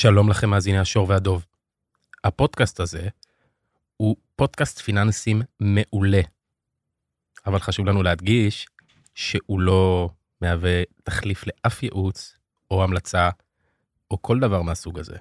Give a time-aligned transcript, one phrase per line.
[0.00, 1.46] שלום לכם מאזיני השור והדוב.
[2.24, 3.08] הפודקאסט הזה
[3.96, 6.20] הוא פודקאסט פיננסים מעולה.
[7.46, 8.66] אבל חשוב לנו להדגיש
[9.14, 12.36] שהוא לא מהווה תחליף לאף ייעוץ
[12.70, 13.30] או המלצה
[14.10, 15.16] או כל דבר מהסוג הזה.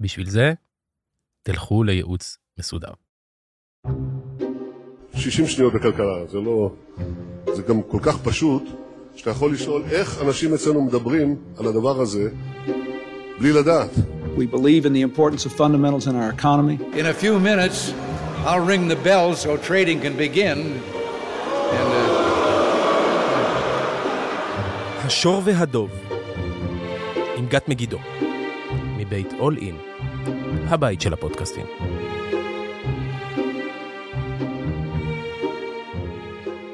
[0.00, 0.52] בשביל זה,
[1.42, 2.92] תלכו לייעוץ מסודר.
[5.14, 6.74] 60 שניות בכלכלה, זה לא...
[7.54, 8.62] זה גם כל כך פשוט,
[9.16, 12.30] שאתה יכול לשאול איך אנשים אצלנו מדברים על הדבר הזה
[13.40, 13.90] בלי לדעת.
[14.36, 16.76] We believe in the importance of fundamentals in our economy.
[17.00, 17.92] In a few minutes,
[18.46, 20.58] I'll ring the bell so trading can begin.
[21.78, 22.10] And, uh,
[25.04, 25.90] השור והדוב,
[27.36, 27.98] עם גת מגידו,
[28.96, 29.76] מבית אול אין,
[30.68, 31.66] הבית של הפודקאסטים.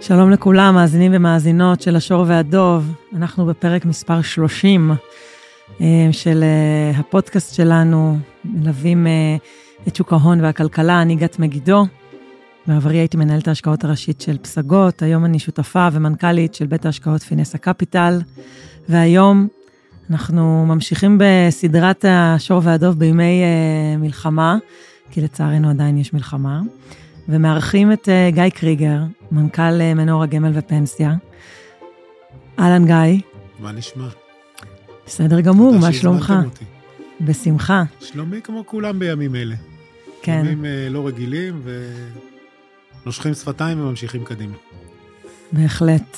[0.01, 2.93] שלום לכולם, מאזינים ומאזינות של השור והדוב.
[3.17, 4.97] אנחנו בפרק מספר 30 אה,
[6.13, 9.37] של אה, הפודקאסט שלנו, מלווים אה,
[9.89, 11.87] את שוק ההון והכלכלה, אני גת מגידו.
[12.67, 17.59] בעברי הייתי מנהלת ההשקעות הראשית של פסגות, היום אני שותפה ומנכ"לית של בית ההשקעות פינסה
[17.59, 18.21] קפיטל,
[18.89, 19.49] והיום
[20.11, 23.43] אנחנו ממשיכים בסדרת השור והדוב בימי
[23.99, 24.57] מלחמה,
[25.11, 26.61] כי לצערנו עדיין יש מלחמה.
[27.29, 28.99] ומארחים את גיא קריגר,
[29.33, 31.15] מנכ"ל מנור הגמל ופנסיה.
[32.59, 33.21] אהלן גיא.
[33.61, 34.26] מה נשמע?
[35.07, 36.33] בסדר גמור, מה שלומך?
[37.21, 37.83] בשמחה.
[38.01, 39.55] שלומי כמו כולם בימים אלה.
[40.23, 40.43] כן.
[40.45, 41.63] ימים uh, לא רגילים
[43.05, 44.57] ונושכים שפתיים וממשיכים קדימה.
[45.53, 46.17] בהחלט.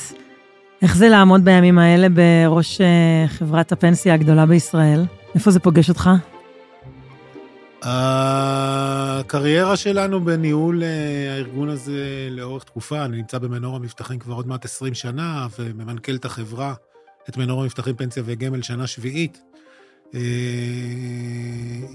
[0.83, 5.05] איך זה לעמוד בימים האלה בראש uh, חברת הפנסיה הגדולה בישראל?
[5.35, 6.11] איפה זה פוגש אותך?
[7.83, 14.65] הקריירה שלנו בניהול אה, הארגון הזה לאורך תקופה, אני נמצא במנור המבטחים כבר עוד מעט
[14.65, 16.75] 20 שנה, וממנכ"ל את החברה,
[17.29, 19.41] את מנור המבטחים פנסיה וגמל שנה שביעית.
[20.15, 20.21] אה,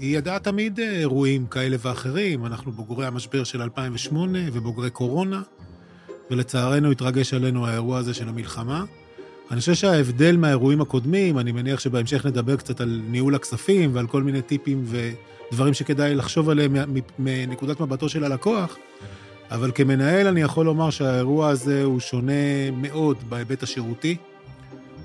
[0.00, 5.42] היא ידעה תמיד אה, אירועים כאלה ואחרים, אנחנו בוגרי המשבר של 2008 ובוגרי קורונה,
[6.30, 8.84] ולצערנו התרגש עלינו האירוע הזה של המלחמה.
[9.50, 14.22] אני חושב שההבדל מהאירועים הקודמים, אני מניח שבהמשך נדבר קצת על ניהול הכספים ועל כל
[14.22, 15.10] מיני טיפים ו...
[15.52, 16.76] דברים שכדאי לחשוב עליהם
[17.18, 18.76] מנקודת מבטו של הלקוח,
[19.50, 24.16] אבל כמנהל אני יכול לומר שהאירוע הזה הוא שונה מאוד בהיבט השירותי,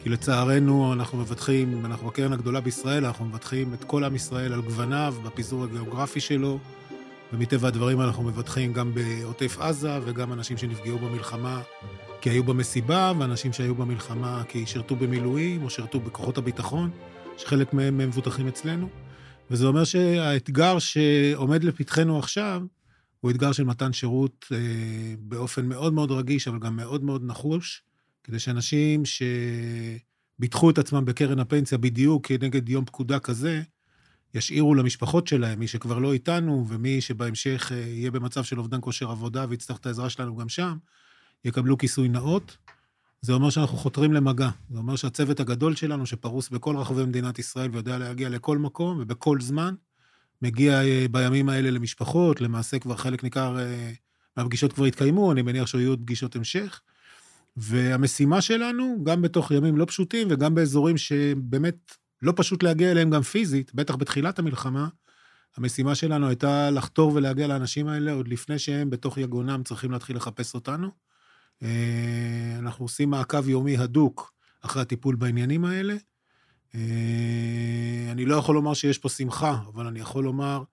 [0.03, 4.61] כי לצערנו אנחנו מבטחים, אנחנו הקרן הגדולה בישראל, אנחנו מבטחים את כל עם ישראל על
[4.61, 6.59] גווניו, בפיזור הגיאוגרפי שלו,
[7.33, 11.61] ומטבע הדברים אנחנו מבטחים גם בעוטף עזה וגם אנשים שנפגעו במלחמה
[12.21, 16.91] כי היו במסיבה, ואנשים שהיו במלחמה כי שירתו במילואים או שירתו בכוחות הביטחון,
[17.37, 18.89] שחלק מהם מבוטחים אצלנו.
[19.51, 22.61] וזה אומר שהאתגר שעומד לפתחנו עכשיו,
[23.19, 24.57] הוא אתגר של מתן שירות אה,
[25.19, 27.83] באופן מאוד מאוד רגיש, אבל גם מאוד מאוד נחוש,
[28.29, 29.03] כדי שאנשים
[30.39, 33.61] שביטחו את עצמם בקרן הפנסיה בדיוק כנגד יום פקודה כזה,
[34.33, 39.11] ישאירו למשפחות שלהם, מי שכבר לא איתנו, ומי שבהמשך אה, יהיה במצב של אובדן כושר
[39.11, 40.77] עבודה ויצטרך את העזרה שלנו גם שם,
[41.45, 42.57] יקבלו כיסוי נאות.
[43.21, 44.49] זה אומר שאנחנו חותרים למגע.
[44.69, 49.41] זה אומר שהצוות הגדול שלנו, שפרוס בכל רחבי מדינת ישראל ויודע להגיע לכל מקום ובכל
[49.41, 49.75] זמן,
[50.41, 53.91] מגיע אה, בימים האלה למשפחות, למעשה כבר חלק ניכר אה,
[54.37, 56.81] מהפגישות כבר התקיימו, אני מניח שיהיו עוד פגישות המשך.
[57.61, 61.75] והמשימה שלנו, גם בתוך ימים לא פשוטים וגם באזורים שבאמת
[62.21, 64.87] לא פשוט להגיע אליהם גם פיזית, בטח בתחילת המלחמה,
[65.57, 70.55] המשימה שלנו הייתה לחתור ולהגיע לאנשים האלה עוד לפני שהם בתוך יגונם צריכים להתחיל לחפש
[70.55, 70.89] אותנו.
[71.63, 75.95] אה, אנחנו עושים מעקב יומי הדוק אחרי הטיפול בעניינים האלה.
[76.75, 80.63] אה, אני לא יכול לומר שיש פה שמחה, אבל אני יכול לומר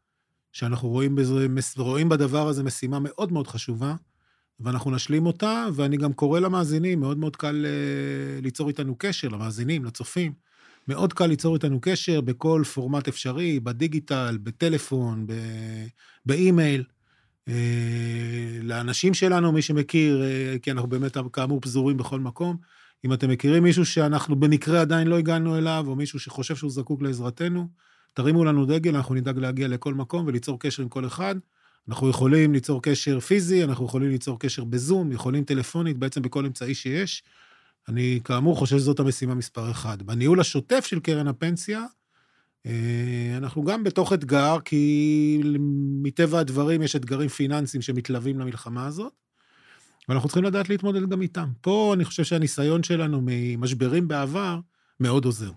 [0.53, 3.94] שאנחנו רואים, בזה, רואים בדבר הזה משימה מאוד מאוד חשובה,
[4.60, 9.84] ואנחנו נשלים אותה, ואני גם קורא למאזינים, מאוד מאוד קל אה, ליצור איתנו קשר, למאזינים,
[9.84, 10.32] לצופים.
[10.88, 15.26] מאוד קל ליצור איתנו קשר בכל פורמט אפשרי, בדיגיטל, בטלפון,
[16.26, 16.84] באימייל.
[17.48, 22.56] אה, לאנשים שלנו, מי שמכיר, אה, כי אנחנו באמת כאמור פזורים בכל מקום.
[23.04, 27.02] אם אתם מכירים מישהו שאנחנו במקרה עדיין לא הגענו אליו, או מישהו שחושב שהוא זקוק
[27.02, 27.68] לעזרתנו,
[28.14, 31.34] תרימו לנו דגל, אנחנו נדאג להגיע לכל מקום וליצור קשר עם כל אחד.
[31.88, 36.74] אנחנו יכולים ליצור קשר פיזי, אנחנו יכולים ליצור קשר בזום, יכולים טלפונית, בעצם בכל אמצעי
[36.74, 37.22] שיש.
[37.88, 40.03] אני כאמור חושב שזאת המשימה מספר אחד.
[40.03, 41.84] בניהול השוטף של קרן הפנסיה,
[42.66, 45.41] אה, אנחנו גם בתוך אתגר, כי
[46.03, 49.12] מטבע הדברים יש אתגרים פיננסיים שמתלווים למלחמה הזאת,
[50.09, 51.48] ואנחנו צריכים לדעת להתמודד גם איתם.
[51.60, 54.60] פה אני חושב שהניסיון שלנו ממשברים בעבר
[55.00, 55.50] מאוד עוזר.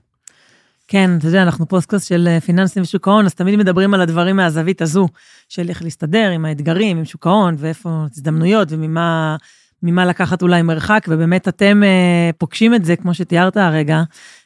[0.91, 4.35] כן, אתה יודע, אנחנו פודקאסט של אה, פיננסים ושוק ההון, אז תמיד מדברים על הדברים
[4.35, 5.07] מהזווית הזו,
[5.49, 9.35] של איך להסתדר עם האתגרים, עם שוק ההון, ואיפה הזדמנויות, וממה
[9.83, 14.03] ממה לקחת אולי מרחק, ובאמת אתם אה, פוגשים את זה, כמו שתיארת הרגע.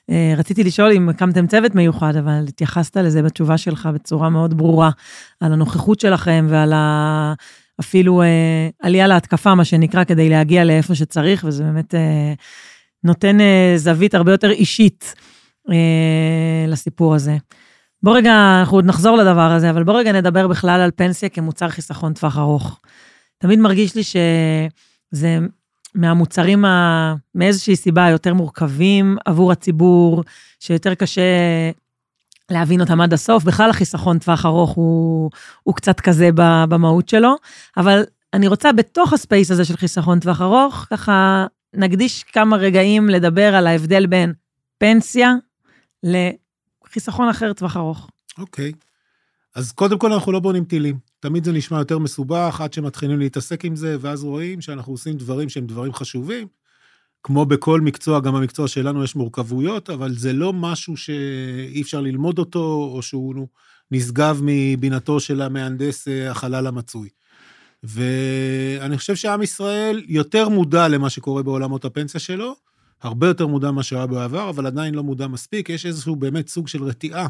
[0.10, 4.90] אה, רציתי לשאול אם הקמתם צוות מיוחד, אבל התייחסת לזה בתשובה שלך בצורה מאוד ברורה,
[5.40, 7.34] על הנוכחות שלכם ועל ה...
[7.80, 12.34] אפילו אה, עלייה להתקפה, מה שנקרא, כדי להגיע לאיפה שצריך, וזה באמת אה,
[13.04, 15.16] נותן אה, זווית הרבה יותר אישית
[15.70, 17.38] אה, לסיפור הזה.
[18.04, 21.70] בוא רגע, אנחנו עוד נחזור לדבר הזה, אבל בוא רגע נדבר בכלל על פנסיה כמוצר
[21.70, 22.80] חיסכון טווח ארוך.
[23.38, 25.40] תמיד מרגיש לי שזה
[25.96, 27.16] מהמוצרים, ה...
[27.36, 30.24] מאיזושהי סיבה, יותר מורכבים עבור הציבור,
[30.60, 31.22] שיותר קשה
[32.52, 33.44] להבין אותם עד הסוף.
[33.44, 35.30] בכלל החיסכון טווח ארוך הוא,
[35.64, 36.30] הוא קצת כזה
[36.70, 37.36] במהות שלו,
[37.78, 43.56] אבל אני רוצה בתוך הספייס הזה של חיסכון טווח ארוך, ככה נקדיש כמה רגעים לדבר
[43.56, 44.34] על ההבדל בין
[44.78, 45.34] פנסיה
[46.04, 48.10] לחיסכון אחר טווח ארוך.
[48.38, 48.72] אוקיי.
[49.56, 51.00] אז קודם כל אנחנו לא בונים טילים.
[51.20, 55.50] תמיד זה נשמע יותר מסובך עד שמתחילים להתעסק עם זה, ואז רואים שאנחנו עושים דברים
[55.50, 56.48] שהם דברים חשובים.
[57.24, 62.40] כמו בכל מקצוע, גם במקצוע שלנו יש מורכבויות, אבל זה לא משהו שאי אפשר ללמוד
[62.40, 63.48] אותו, או שהוא
[63.92, 67.10] נשגב מבינתו של המהנדס אה, החלל המצוי.
[67.84, 72.56] ואני חושב שעם ישראל יותר מודע למה שקורה בעולמות הפנסיה שלו,
[73.04, 75.70] הרבה יותר מודע ממה שהיה בעבר, אבל עדיין לא מודע מספיק.
[75.70, 77.28] יש איזשהו באמת סוג של רתיעה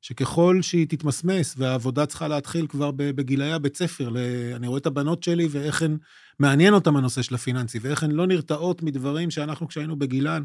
[0.00, 4.10] שככל שהיא תתמסמס, והעבודה צריכה להתחיל כבר בגילאי הבית ספר,
[4.56, 5.96] אני רואה את הבנות שלי ואיך הן,
[6.38, 10.42] מעניין אותן הנושא של הפיננסי, ואיך הן לא נרתעות מדברים שאנחנו כשהיינו בגילן,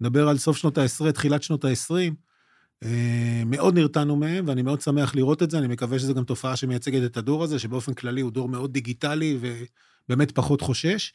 [0.00, 2.12] נדבר על סוף שנות ה-10, תחילת שנות ה-20,
[2.84, 6.56] אה, מאוד נרתענו מהם, ואני מאוד שמח לראות את זה, אני מקווה שזו גם תופעה
[6.56, 11.12] שמייצגת את הדור הזה, שבאופן כללי הוא דור מאוד דיגיטלי ובאמת פחות חושש.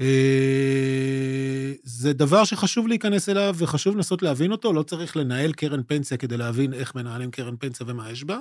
[0.00, 6.16] אה, זה דבר שחשוב להיכנס אליו וחשוב לנסות להבין אותו, לא צריך לנהל קרן פנסיה
[6.16, 8.38] כדי להבין איך מנהלים קרן פנסיה ומה יש בה.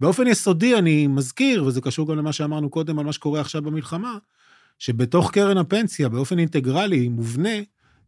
[0.00, 4.18] באופן יסודי אני מזכיר, וזה קשור גם למה שאמרנו קודם על מה שקורה עכשיו במלחמה,
[4.78, 7.58] שבתוך קרן הפנסיה, באופן אינטגרלי, מובנה,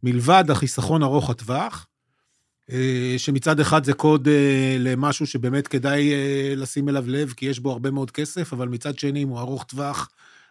[0.03, 1.87] מלבד החיסכון ארוך הטווח,
[2.71, 6.11] אה, שמצד אחד זה קוד אה, למשהו שבאמת כדאי
[6.55, 9.63] לשים אליו לב, כי יש בו הרבה מאוד כסף, אבל מצד שני, אם הוא ארוך
[9.63, 10.09] טווח,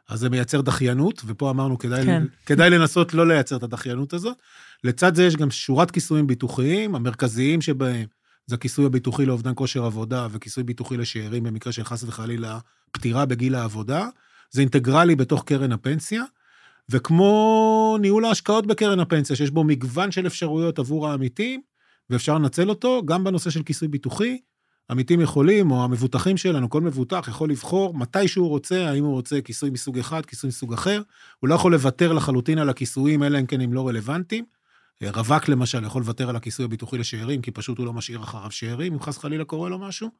[0.08, 2.24] אז זה מייצר דחיינות, ופה אמרנו, כדאי, כן.
[2.46, 4.36] כדאי לנסות לא לייצר את הדחיינות הזאת.
[4.84, 8.06] לצד זה יש גם שורת כיסויים ביטוחיים, המרכזיים שבהם
[8.46, 12.58] זה הכיסוי הביטוחי לאובדן כושר עבודה וכיסוי ביטוחי לשאירים במקרה של חס וחלילה
[12.92, 14.08] פטירה בגיל העבודה.
[14.50, 16.22] זה אינטגרלי בתוך קרן הפנסיה,
[16.88, 21.60] וכמו ניהול ההשקעות בקרן הפנסיה, שיש בו מגוון של אפשרויות עבור העמיתים,
[22.10, 24.38] ואפשר לנצל אותו גם בנושא של כיסוי ביטוחי,
[24.90, 29.40] עמיתים יכולים, או המבוטחים שלנו, כל מבוטח יכול לבחור מתי שהוא רוצה, האם הוא רוצה
[29.40, 31.02] כיסוי מסוג אחד, כיסוי מסוג אחר.
[31.40, 34.44] הוא לא יכול לוותר לחלוטין על הכיסויים, אלא אם כן הם לא רלוונטיים.
[35.02, 38.92] רווק למשל יכול לוותר על הכיסוי הביטוחי לשאירים, כי פשוט הוא לא משאיר אחריו שאירים,
[38.92, 40.10] אם חס חלילה קורה לו משהו.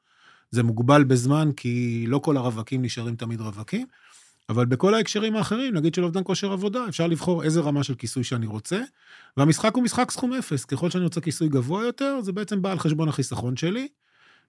[0.50, 3.86] זה מוגבל בזמן, כי לא כל הרווקים נשארים תמיד רווקים.
[4.48, 8.24] אבל בכל ההקשרים האחרים, נגיד של אובדן כושר עבודה, אפשר לבחור איזה רמה של כיסוי
[8.24, 8.80] שאני רוצה,
[9.36, 10.64] והמשחק הוא משחק סכום אפס.
[10.64, 13.88] ככל שאני רוצה כיסוי גבוה יותר, זה בעצם בא על חשבון החיסכון שלי.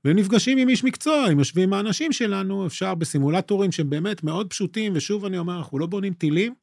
[0.05, 4.47] והם נפגשים עם איש מקצוע, הם יושבים עם האנשים שלנו, אפשר בסימולטורים שהם באמת מאוד
[4.49, 6.53] פשוטים, ושוב אני אומר, אנחנו לא בונים טילים,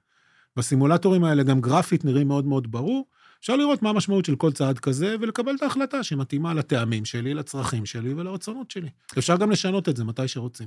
[0.56, 3.06] בסימולטורים האלה גם גרפית נראים מאוד מאוד ברור,
[3.40, 7.86] אפשר לראות מה המשמעות של כל צעד כזה, ולקבל את ההחלטה שמתאימה לטעמים שלי, לצרכים
[7.86, 8.88] שלי ולרצונות שלי.
[9.18, 10.66] אפשר גם לשנות את זה מתי שרוצים.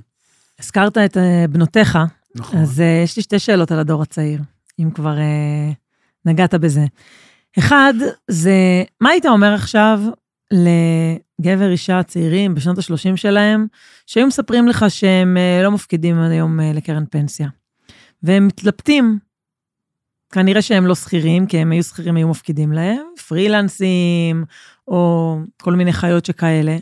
[0.58, 1.98] הזכרת את אה, בנותיך,
[2.34, 2.58] נכון.
[2.58, 4.40] אז uh, יש לי שתי שאלות על הדור הצעיר,
[4.78, 5.74] אם כבר uh,
[6.24, 6.84] נגעת בזה.
[7.58, 7.94] אחד,
[8.30, 10.00] זה, מה היית אומר עכשיו
[10.52, 13.66] לגבר, אישה צעירים בשנות ה-30 שלהם,
[14.06, 17.48] שהיו מספרים לך שהם אה, לא מפקידים עד היום אה, לקרן פנסיה.
[18.22, 19.18] והם מתלבטים.
[20.32, 24.44] כנראה שהם לא שכירים, כי הם היו שכירים, היו מפקידים להם, פרילנסים,
[24.88, 26.76] או כל מיני חיות שכאלה.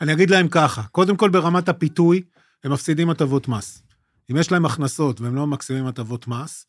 [0.00, 2.22] אני אגיד להם ככה, קודם כל ברמת הפיתוי,
[2.64, 3.82] הם מפסידים הטבות מס.
[4.30, 6.66] אם יש להם הכנסות והם לא מקסימים הטבות מס,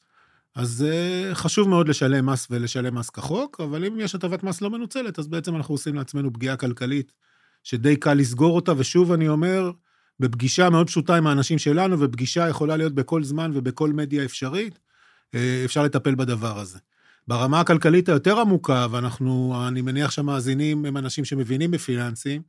[0.55, 4.69] אז uh, חשוב מאוד לשלם מס ולשלם מס כחוק, אבל אם יש הטבת מס לא
[4.69, 7.11] מנוצלת, אז בעצם אנחנו עושים לעצמנו פגיעה כלכלית
[7.63, 9.71] שדי קל לסגור אותה, ושוב אני אומר,
[10.19, 14.79] בפגישה מאוד פשוטה עם האנשים שלנו, ופגישה יכולה להיות בכל זמן ובכל מדיה אפשרית,
[15.35, 16.79] uh, אפשר לטפל בדבר הזה.
[17.27, 22.41] ברמה הכלכלית היותר עמוקה, ואנחנו, אני מניח שהמאזינים הם אנשים שמבינים בפיננסים,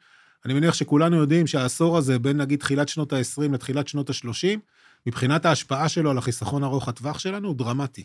[0.45, 4.59] אני מניח שכולנו יודעים שהעשור הזה, בין נגיד תחילת שנות ה-20 לתחילת שנות ה-30,
[5.07, 8.05] מבחינת ההשפעה שלו על החיסכון ארוך הטווח שלנו, הוא דרמטי.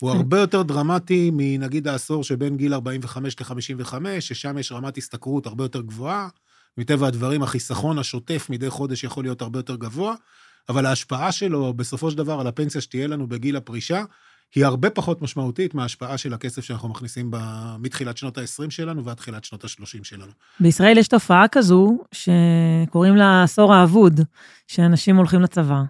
[0.00, 5.64] הוא הרבה יותר דרמטי מנגיד העשור שבין גיל 45 ל-55, ששם יש רמת השתכרות הרבה
[5.64, 6.28] יותר גבוהה.
[6.78, 10.14] מטבע הדברים, החיסכון השוטף מדי חודש יכול להיות הרבה יותר גבוה,
[10.68, 14.04] אבל ההשפעה שלו, בסופו של דבר, על הפנסיה שתהיה לנו בגיל הפרישה,
[14.54, 17.36] היא הרבה פחות משמעותית מההשפעה של הכסף שאנחנו מכניסים ב...
[17.78, 20.32] מתחילת שנות ה-20 שלנו ועד תחילת שנות ה-30 שלנו.
[20.60, 24.20] בישראל יש תופעה כזו שקוראים לה עשור האבוד,
[24.66, 25.82] שאנשים הולכים לצבא,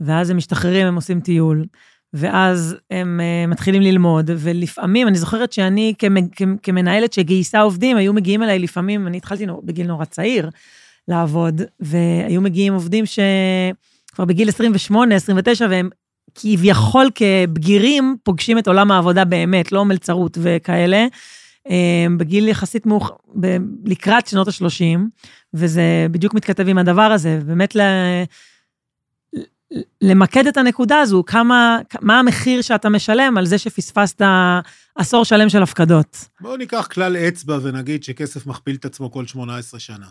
[0.00, 1.64] ואז הם משתחררים, הם עושים טיול,
[2.12, 8.42] ואז הם uh, מתחילים ללמוד, ולפעמים, אני זוכרת שאני כמ- כמנהלת שגייסה עובדים, היו מגיעים
[8.42, 10.50] אליי לפעמים, אני התחלתי נור, בגיל נורא צעיר
[11.08, 15.90] לעבוד, והיו מגיעים עובדים שכבר בגיל 28, 29, והם
[16.34, 21.06] כביכול כבגירים פוגשים את עולם העבודה באמת, לא מלצרות וכאלה.
[21.70, 23.14] אה, בגיל יחסית מאוחר,
[23.84, 24.98] לקראת שנות ה-30,
[25.54, 27.80] וזה בדיוק מתכתב עם הדבר הזה, באמת ל...
[30.00, 34.22] למקד את הנקודה הזו, כמה, מה המחיר שאתה משלם על זה שפספסת
[34.94, 36.28] עשור שלם של הפקדות.
[36.40, 40.06] בואו ניקח כלל אצבע ונגיד שכסף מכפיל את עצמו כל 18 שנה.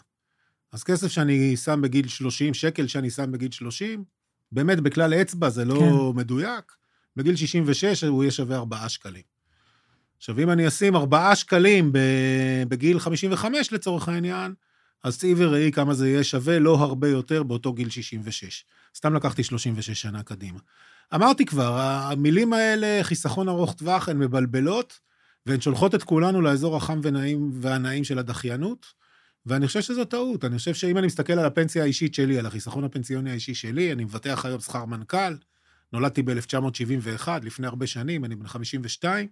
[0.72, 4.04] אז כסף שאני שם בגיל 30, שקל שאני שם בגיל 30,
[4.52, 6.20] באמת בכלל אצבע זה לא כן.
[6.20, 6.72] מדויק,
[7.16, 9.22] בגיל 66 הוא יהיה שווה 4 שקלים.
[10.18, 11.92] עכשיו, אם אני אשים 4 שקלים
[12.68, 14.54] בגיל 55 לצורך העניין,
[15.04, 18.66] אז צאי וראי כמה זה יהיה שווה, לא הרבה יותר באותו גיל 66.
[18.96, 20.60] סתם לקחתי 36 שנה קדימה.
[21.16, 25.00] אמרתי כבר, המילים האלה, חיסכון ארוך טווח, הן מבלבלות,
[25.46, 28.86] והן שולחות את כולנו לאזור החם ונעים והנעים של הדחיינות,
[29.46, 30.46] ואני חושב שזו טעות.
[30.46, 34.04] אני חושב שאם אני מסתכל על הפנסיה האישית שלי, על החיסכון הפנסיוני האישי שלי, אני
[34.04, 35.36] מבטח היום שכר מנכ"ל,
[35.94, 39.28] נולדתי ב-1971, לפני הרבה שנים, אני בן 52.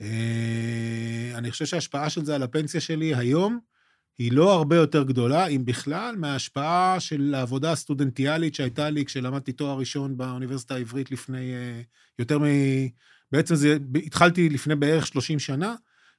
[0.00, 3.58] אה, אני חושב שההשפעה של זה על הפנסיה שלי היום,
[4.18, 9.78] היא לא הרבה יותר גדולה, אם בכלל, מההשפעה של העבודה הסטודנטיאלית שהייתה לי כשלמדתי תואר
[9.78, 11.84] ראשון באוניברסיטה העברית לפני uh,
[12.18, 12.44] יותר מ...
[13.32, 15.74] בעצם זה, התחלתי לפני בערך 30 שנה,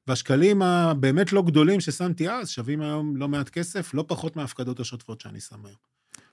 [0.08, 5.22] והשקלים הבאמת לא גדולים ששמתי אז שווים היום לא מעט כסף, לא פחות מההפקדות השוטפות
[5.22, 5.78] שאני שם היום.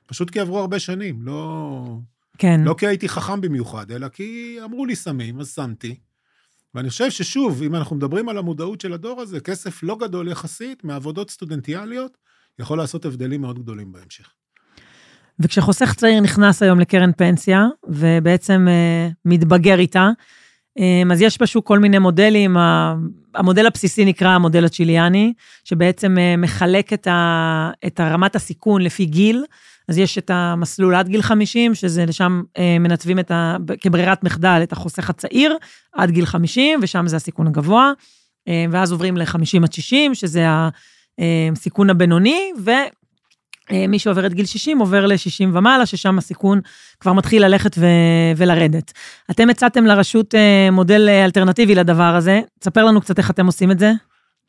[0.06, 1.99] פשוט כי עברו הרבה שנים, לא...
[2.38, 2.61] כן.
[2.64, 5.97] לא כי הייתי חכם במיוחד, אלא כי אמרו לי סמים, אז שמתי.
[6.75, 10.85] ואני חושב ששוב, אם אנחנו מדברים על המודעות של הדור הזה, כסף לא גדול יחסית
[10.85, 12.16] מעבודות סטודנטיאליות,
[12.59, 14.31] יכול לעשות הבדלים מאוד גדולים בהמשך.
[15.40, 20.11] וכשחוסך צעיר נכנס היום לקרן פנסיה, ובעצם אה, מתבגר איתה,
[20.78, 22.57] אה, אז יש בשוק כל מיני מודלים,
[23.35, 25.33] המודל הבסיסי נקרא המודל הצ'יליאני,
[25.64, 29.45] שבעצם אה, מחלק את, ה, את הרמת הסיכון לפי גיל,
[29.88, 34.61] אז יש את המסלול עד גיל 50, שזה לשם אה, מנתבים את ה, כברירת מחדל
[34.62, 35.57] את החוסך הצעיר
[35.93, 37.93] עד גיל 50, ושם זה הסיכון הגבוה,
[38.49, 40.47] אה, ואז עוברים ל-50 עד 60, שזה
[41.53, 42.53] הסיכון הבינוני,
[43.71, 46.61] ומי שעובר את גיל 60 עובר ל-60 ומעלה, ששם הסיכון
[47.00, 48.93] כבר מתחיל ללכת ו- ולרדת.
[49.31, 53.79] אתם הצעתם לרשות אה, מודל אלטרנטיבי לדבר הזה, תספר לנו קצת איך אתם עושים את
[53.79, 53.93] זה.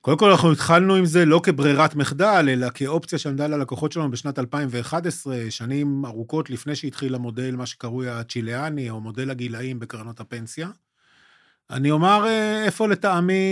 [0.05, 4.39] קודם כל, אנחנו התחלנו עם זה לא כברירת מחדל, אלא כאופציה שעמדה ללקוחות שלנו בשנת
[4.39, 10.69] 2011, שנים ארוכות לפני שהתחיל המודל, מה שקרוי הצ'יליאני, או מודל הגילאים בקרנות הפנסיה.
[11.69, 13.43] אני אומר אה, איפה לטעמי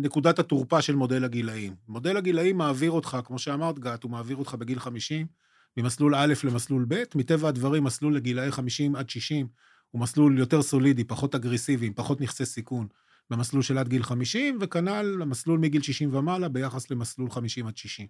[0.00, 1.74] נקודת התורפה של מודל הגילאים.
[1.88, 5.26] מודל הגילאים מעביר אותך, כמו שאמרת, גת, הוא מעביר אותך בגיל 50,
[5.76, 9.46] ממסלול א' למסלול ב', מטבע הדברים, מסלול לגילאי 50 עד 60
[9.90, 12.86] הוא מסלול יותר סולידי, פחות אגרסיבי, עם פחות נכסי סיכון.
[13.30, 18.06] במסלול של עד גיל 50, וכנ"ל המסלול מגיל 60 ומעלה ביחס למסלול 50 עד 60.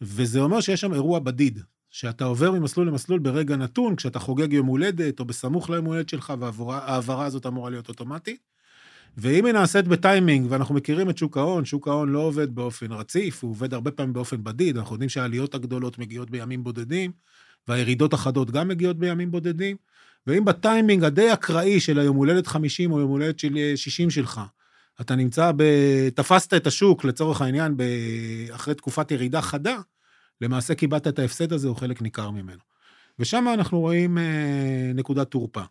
[0.00, 1.58] וזה אומר שיש שם אירוע בדיד,
[1.90, 6.32] שאתה עובר ממסלול למסלול ברגע נתון, כשאתה חוגג יום הולדת, או בסמוך ליום הולדת שלך,
[6.38, 8.50] וההעברה הזאת אמורה להיות אוטומטית.
[9.16, 13.42] ואם היא נעשית בטיימינג, ואנחנו מכירים את שוק ההון, שוק ההון לא עובד באופן רציף,
[13.42, 17.12] הוא עובד הרבה פעמים באופן בדיד, אנחנו יודעים שהעליות הגדולות מגיעות בימים בודדים,
[17.68, 19.76] והירידות החדות גם מגיעות בימים בודדים,
[20.26, 24.40] ואם בטיימינג הדי אקראי של היום הולדת 50 או יום הולדת של 60 שלך,
[25.00, 25.62] אתה נמצא ב...
[26.14, 27.82] תפסת את השוק, לצורך העניין, ב...
[28.54, 29.76] אחרי תקופת ירידה חדה,
[30.40, 32.60] למעשה קיבלת את ההפסד הזה, הוא חלק ניכר ממנו.
[33.18, 35.62] ושם אנחנו רואים אה, נקודת תורפה.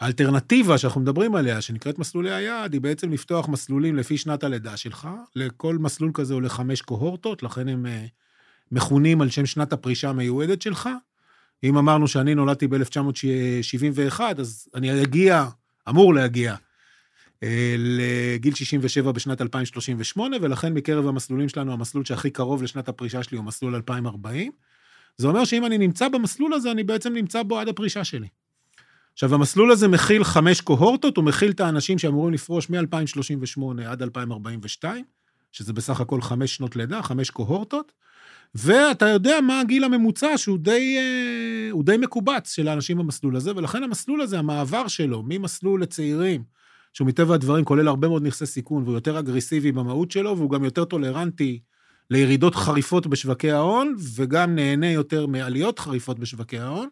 [0.00, 5.08] האלטרנטיבה שאנחנו מדברים עליה, שנקראת מסלולי היעד, היא בעצם לפתוח מסלולים לפי שנת הלידה שלך.
[5.36, 8.06] לכל מסלול כזה הוא לחמש קוהורטות, לכן הם אה,
[8.72, 10.88] מכונים על שם שנת הפרישה המיועדת שלך.
[11.64, 15.46] אם אמרנו שאני נולדתי ב-1971, אז אני אגיע,
[15.88, 16.54] אמור להגיע,
[17.42, 23.38] אה, לגיל 67 בשנת 2038, ולכן מקרב המסלולים שלנו, המסלול שהכי קרוב לשנת הפרישה שלי
[23.38, 24.52] הוא מסלול 2040.
[25.16, 28.28] זה אומר שאם אני נמצא במסלול הזה, אני בעצם נמצא בו עד הפרישה שלי.
[29.12, 35.04] עכשיו, המסלול הזה מכיל חמש קוהורטות, הוא מכיל את האנשים שאמורים לפרוש מ-2038 עד 2042,
[35.52, 37.92] שזה בסך הכל חמש שנות לידה, חמש קוהורטות.
[38.54, 43.82] ואתה יודע מה הגיל הממוצע, שהוא די, אה, די מקובץ של האנשים במסלול הזה, ולכן
[43.82, 46.42] המסלול הזה, המעבר שלו ממסלול לצעירים,
[46.92, 50.64] שהוא מטבע הדברים כולל הרבה מאוד נכסי סיכון, והוא יותר אגרסיבי במהות שלו, והוא גם
[50.64, 51.60] יותר טולרנטי
[52.10, 56.88] לירידות חריפות בשווקי ההון, וגם נהנה יותר מעליות חריפות בשווקי ההון.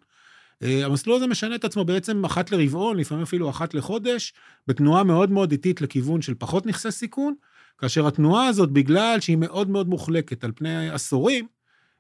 [0.63, 4.33] אה, המסלול הזה משנה את עצמו בעצם אחת לרבעון, לפעמים אפילו אחת לחודש,
[4.67, 7.35] בתנועה מאוד מאוד איטית לכיוון של פחות נכסי סיכון,
[7.79, 11.47] כאשר התנועה הזאת, בגלל שהיא מאוד מאוד מוחלקת על פני עשורים,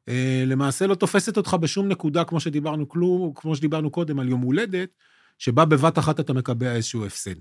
[0.08, 4.40] אה, למעשה לא תופסת אותך בשום נקודה, כמו שדיברנו, כלום, כמו שדיברנו קודם על יום
[4.40, 4.88] הולדת,
[5.38, 7.34] שבה בבת אחת אתה מקבע איזשהו הפסד.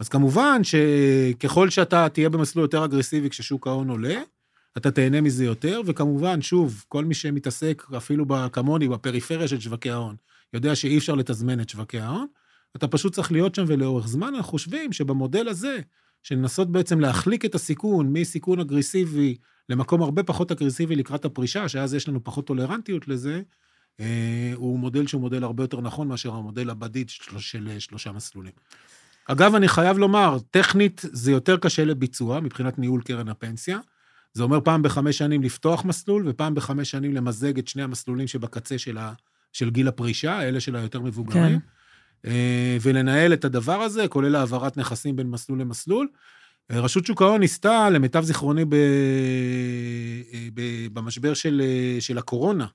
[0.00, 4.20] אז כמובן שככל שאתה תהיה במסלול יותר אגרסיבי כששוק ההון עולה,
[4.76, 10.16] אתה תהנה מזה יותר, וכמובן, שוב, כל מי שמתעסק, אפילו כמוני, בפריפריה של שווקי ההון,
[10.52, 12.26] יודע שאי אפשר לתזמן את שווקי ההון,
[12.76, 15.80] אתה פשוט צריך להיות שם, ולאורך זמן אנחנו חושבים שבמודל הזה,
[16.22, 19.36] של לנסות בעצם להחליק את הסיכון מסיכון אגרסיבי
[19.68, 23.42] למקום הרבה פחות אגרסיבי לקראת הפרישה, שאז יש לנו פחות טולרנטיות לזה,
[24.00, 28.52] אה, הוא מודל שהוא מודל הרבה יותר נכון מאשר המודל הבדיד של, של שלושה מסלולים.
[29.26, 33.78] אגב, אני חייב לומר, טכנית זה יותר קשה לביצוע מבחינת ניהול קרן הפנסיה.
[34.32, 38.78] זה אומר פעם בחמש שנים לפתוח מסלול, ופעם בחמש שנים למזג את שני המסלולים שבקצה
[38.78, 39.12] של, ה,
[39.52, 41.60] של גיל הפרישה, אלה של היותר מבוגרים.
[41.60, 41.66] כן.
[42.26, 46.08] אה, ולנהל את הדבר הזה, כולל העברת נכסים בין מסלול למסלול.
[46.70, 51.62] אה, רשות שוק ההון ניסתה, למיטב זיכרוני, ב, אה, ב, במשבר של,
[52.00, 52.66] של הקורונה,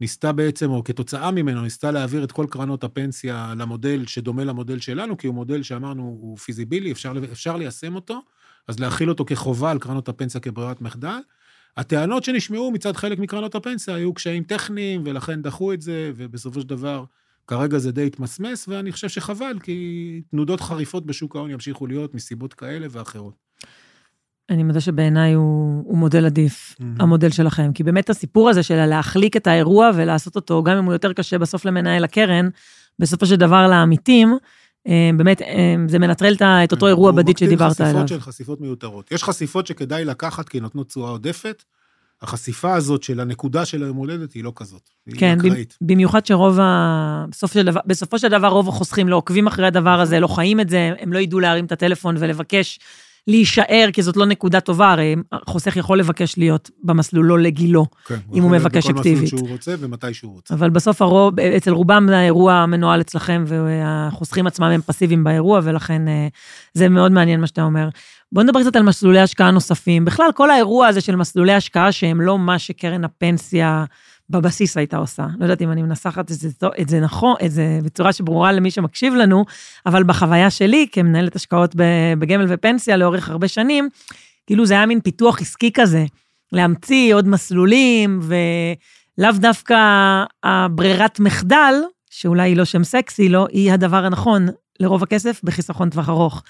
[0.00, 5.16] ניסתה בעצם, או כתוצאה ממנו, ניסתה להעביר את כל קרנות הפנסיה למודל שדומה למודל שלנו,
[5.16, 8.22] כי הוא מודל שאמרנו הוא פיזיבילי, אפשר, אפשר ליישם אותו,
[8.68, 11.18] אז להכיל אותו כחובה על קרנות הפנסיה כברירת מחדל.
[11.76, 16.66] הטענות שנשמעו מצד חלק מקרנות הפנסיה היו קשיים טכניים, ולכן דחו את זה, ובסופו של
[16.66, 17.04] דבר,
[17.48, 22.54] כרגע זה די התמסמס, ואני חושב שחבל, כי תנודות חריפות בשוק ההון ימשיכו להיות מסיבות
[22.54, 23.34] כאלה ואחרות.
[24.50, 26.84] אני מודה שבעיניי הוא, הוא מודל עדיף, mm-hmm.
[26.98, 27.72] המודל שלכם.
[27.74, 31.38] כי באמת הסיפור הזה של להחליק את האירוע ולעשות אותו, גם אם הוא יותר קשה
[31.38, 32.48] בסוף למנהל הקרן,
[32.98, 34.38] בסופו של דבר לעמיתים,
[34.88, 37.92] אה, באמת, אה, זה מנטרל את אותו אירוע בדיד שדיברת עליו.
[37.92, 39.12] הוא מקטין חשיפות של חשיפות מיותרות.
[39.12, 41.64] יש חשיפות שכדאי לקחת כי נותנות תשואה עודפת,
[42.22, 44.90] החשיפה הזאת של הנקודה של היום הולדת היא לא כזאת.
[45.16, 45.38] כן,
[45.80, 47.24] במיוחד שרוב ה...
[47.30, 50.60] בסופו של, דבר, בסופו של דבר רוב החוסכים לא עוקבים אחרי הדבר הזה, לא חיים
[50.60, 52.78] את זה, הם לא ידעו להרים את הטלפון ולבקש
[53.28, 55.16] להישאר, כי זאת לא נקודה טובה, הרי
[55.46, 59.30] חוסך יכול לבקש להיות במסלול לא לגילו, כן, אם הוא מבקש אקטיבית.
[59.30, 60.54] כן, הוא יכול להיות בכל מסלול שהוא רוצה ומתי שהוא רוצה.
[60.54, 66.28] אבל בסוף הרוב, אצל רובם האירוע מנוהל אצלכם, והחוסכים עצמם הם פסיביים באירוע, ולכן אה,
[66.74, 67.88] זה מאוד מעניין מה שאתה אומר.
[68.32, 70.04] בוא נדבר קצת על מסלולי השקעה נוספים.
[70.04, 73.84] בכלל, כל האירוע הזה של מסלולי השקעה שהם לא מה שקרן הפנסיה
[74.30, 75.26] בבסיס הייתה עושה.
[75.38, 76.48] לא יודעת אם אני מנסחת את זה,
[76.80, 79.44] את זה נכון, את זה בצורה שברורה למי שמקשיב לנו,
[79.86, 81.74] אבל בחוויה שלי, כמנהלת השקעות
[82.18, 83.88] בגמל ופנסיה לאורך הרבה שנים,
[84.46, 86.04] כאילו זה היה מין פיתוח עסקי כזה,
[86.52, 89.76] להמציא עוד מסלולים, ולאו דווקא
[90.42, 91.74] הברירת מחדל,
[92.10, 94.46] שאולי היא לא שם סקסי, לא, היא הדבר הנכון
[94.80, 96.42] לרוב הכסף בחיסכון טווח ארוך.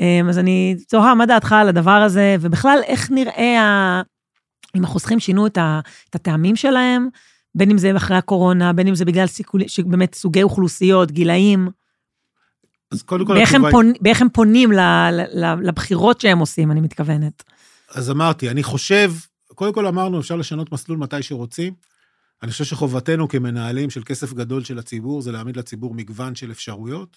[0.00, 4.02] אמ, אז אני תוהה, מה דעתך על הדבר הזה, ובכלל, איך נראה.
[4.76, 5.80] אם החוסכים שינו את, ה...
[6.10, 7.08] את הטעמים שלהם,
[7.54, 9.60] בין אם זה אחרי הקורונה, בין אם זה בגלל סיכול...
[9.86, 11.68] באמת סוגי אוכלוסיות, גילאים.
[12.90, 13.34] אז קודם כל...
[13.34, 13.92] באיך, הם, פונ...
[14.00, 14.80] באיך הם פונים ל...
[15.34, 15.44] ל...
[15.62, 17.42] לבחירות שהם עושים, אני מתכוונת.
[17.94, 19.12] אז אמרתי, אני חושב,
[19.54, 21.74] קודם כל אמרנו, אפשר לשנות מסלול מתי שרוצים.
[22.42, 27.16] אני חושב שחובתנו כמנהלים של כסף גדול של הציבור, זה להעמיד לציבור מגוון של אפשרויות.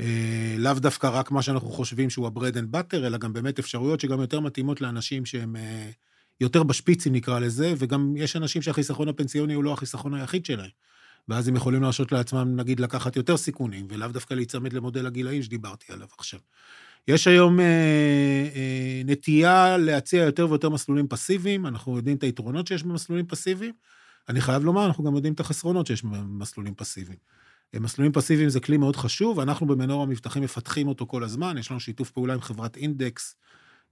[0.00, 4.00] אה, לאו דווקא רק מה שאנחנו חושבים שהוא ה-bread and butter, אלא גם באמת אפשרויות
[4.00, 5.90] שגם יותר מתאימות לאנשים שהם אה,
[6.40, 10.70] יותר בשפיצים נקרא לזה, וגם יש אנשים שהחיסכון הפנסיוני הוא לא החיסכון היחיד שלהם.
[11.28, 15.92] ואז הם יכולים להרשות לעצמם, נגיד, לקחת יותר סיכונים, ולאו דווקא להיצמד למודל הגילאים שדיברתי
[15.92, 16.40] עליו עכשיו.
[17.08, 17.64] יש היום אה,
[18.54, 23.72] אה, נטייה להציע יותר ויותר מסלולים פסיביים, אנחנו יודעים את היתרונות שיש במסלולים פסיביים.
[24.28, 27.18] אני חייב לומר, אנחנו גם יודעים את החסרונות שיש במסלולים פסיביים.
[27.74, 31.80] מסלולים פסיביים זה כלי מאוד חשוב, אנחנו במנור המבטחים מפתחים אותו כל הזמן, יש לנו
[31.80, 33.46] שיתוף פעולה עם חברת אינדקס, אה,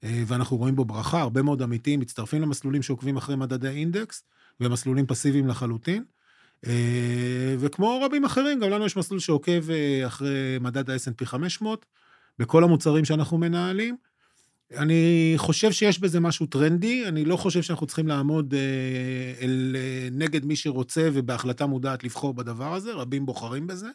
[0.04, 4.22] ואנחנו רואים בו ברכה, הרבה מאוד עמיתים מצטרפים למסלולים שעוקבים אחרי מדדי אינדקס,
[4.60, 6.04] ומסלולים פסיביים לחלוטין.
[6.66, 11.86] אה, וכמו רבים אחרים, גם לנו יש מסלול שעוקב אה, אחרי מדד ה-S&P 500,
[12.38, 13.96] בכל המוצרים שאנחנו מנהלים.
[14.76, 18.60] אני חושב שיש בזה משהו טרנדי, אני לא חושב שאנחנו צריכים לעמוד אה,
[19.40, 23.88] אל, אה, נגד מי שרוצה ובהחלטה מודעת לבחור בדבר הזה, רבים בוחרים בזה.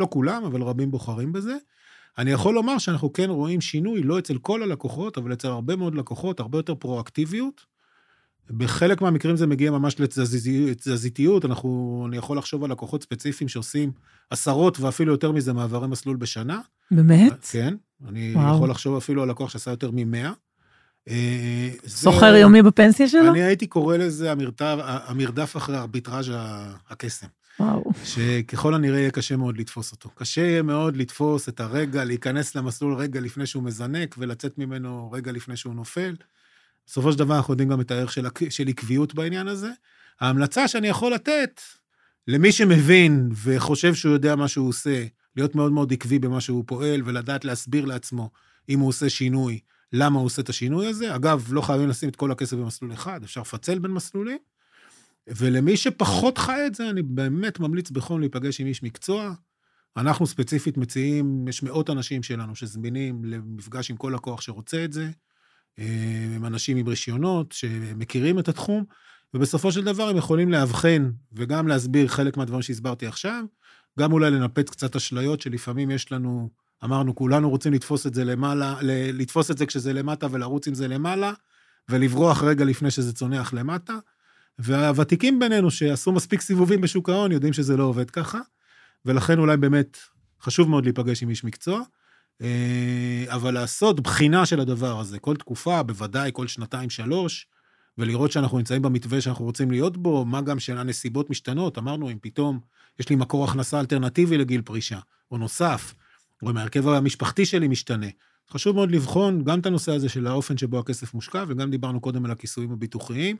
[0.00, 1.56] לא כולם, אבל רבים בוחרים בזה.
[2.18, 5.94] אני יכול לומר שאנחנו כן רואים שינוי, לא אצל כל הלקוחות, אבל אצל הרבה מאוד
[5.94, 7.76] לקוחות, הרבה יותר פרואקטיביות.
[8.50, 13.92] בחלק מהמקרים זה מגיע ממש לתזזיתיות, אנחנו, אני יכול לחשוב על לקוחות ספציפיים שעושים
[14.30, 16.60] עשרות ואפילו יותר מזה מעברי מסלול בשנה.
[16.90, 17.44] באמת?
[17.50, 17.74] כן,
[18.08, 18.56] אני וואו.
[18.56, 20.28] יכול לחשוב אפילו על לקוח שעשה יותר מ-100.
[21.08, 22.34] אה, סוחר.
[22.34, 23.30] יומי בפנסיה שלו?
[23.30, 26.32] אני הייתי קורא לזה המרדף, המרדף אחרי ארביטראז'
[26.88, 27.26] הקסם.
[27.60, 27.92] וואו.
[28.04, 30.10] שככל הנראה יהיה קשה מאוד לתפוס אותו.
[30.14, 35.32] קשה יהיה מאוד לתפוס את הרגע, להיכנס למסלול רגע לפני שהוא מזנק ולצאת ממנו רגע
[35.32, 36.14] לפני שהוא נופל.
[36.86, 39.70] בסופו של דבר אנחנו יודעים גם את הערך של, של עקביות בעניין הזה.
[40.20, 41.60] ההמלצה שאני יכול לתת
[42.28, 47.02] למי שמבין וחושב שהוא יודע מה שהוא עושה, להיות מאוד מאוד עקבי במה שהוא פועל
[47.04, 48.30] ולדעת להסביר לעצמו
[48.68, 49.60] אם הוא עושה שינוי,
[49.92, 51.14] למה הוא עושה את השינוי הזה.
[51.14, 54.38] אגב, לא חייבים לשים את כל הכסף במסלול אחד, אפשר לפצל בין מסלולים.
[55.28, 59.34] ולמי שפחות חי את זה, אני באמת ממליץ בחום להיפגש עם איש מקצוע.
[59.96, 65.10] אנחנו ספציפית מציעים, יש מאות אנשים שלנו שזמינים למפגש עם כל לקוח שרוצה את זה.
[65.78, 68.84] אה, הם אנשים עם רישיונות שמכירים את התחום,
[69.34, 73.44] ובסופו של דבר הם יכולים לאבחן וגם להסביר חלק מהדברים שהסברתי עכשיו,
[73.98, 76.50] גם אולי לנפץ קצת אשליות שלפעמים יש לנו,
[76.84, 78.78] אמרנו, כולנו רוצים לתפוס את זה למעלה,
[79.12, 81.32] לתפוס את זה כשזה למטה ולרוץ עם זה למעלה,
[81.88, 83.98] ולברוח רגע לפני שזה צונח למטה.
[84.58, 88.40] והוותיקים בינינו שעשו מספיק סיבובים בשוק ההון יודעים שזה לא עובד ככה,
[89.04, 89.98] ולכן אולי באמת
[90.42, 91.80] חשוב מאוד להיפגש עם איש מקצוע.
[92.42, 97.46] אה, אבל לעשות בחינה של הדבר הזה, כל תקופה, בוודאי כל שנתיים, שלוש,
[97.98, 101.78] ולראות שאנחנו נמצאים במתווה שאנחנו רוצים להיות בו, מה גם שהנסיבות משתנות.
[101.78, 102.60] אמרנו, אם פתאום
[103.00, 104.98] יש לי מקור הכנסה אלטרנטיבי לגיל פרישה,
[105.30, 105.94] או נוסף,
[106.42, 108.06] או אם ההרכב המשפחתי שלי משתנה.
[108.50, 112.24] חשוב מאוד לבחון גם את הנושא הזה של האופן שבו הכסף מושקע, וגם דיברנו קודם
[112.24, 113.36] על הכיסויים הביטוחיים.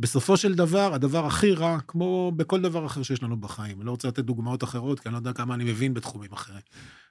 [0.00, 3.90] בסופו של דבר, הדבר הכי רע, כמו בכל דבר אחר שיש לנו בחיים, אני לא
[3.90, 6.60] רוצה לתת דוגמאות אחרות, כי אני לא יודע כמה אני מבין בתחומים אחרים,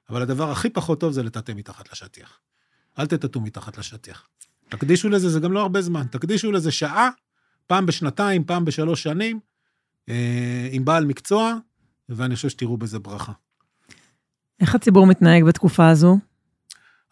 [0.10, 2.40] אבל הדבר הכי פחות טוב זה לטאטא מתחת לשטיח.
[3.00, 4.28] אל תטאטאו מתחת לשטיח.
[4.70, 7.10] תקדישו לזה, זה גם לא הרבה זמן, תקדישו לזה שעה,
[7.68, 9.40] פעם בשנתיים, פעם בשלוש שנים,
[10.10, 11.56] אה, עם בעל מקצוע,
[12.10, 13.32] ואני חושב שתראו בזה ברכה.
[14.60, 16.18] איך הציבור מתנהג בתקופה הזו?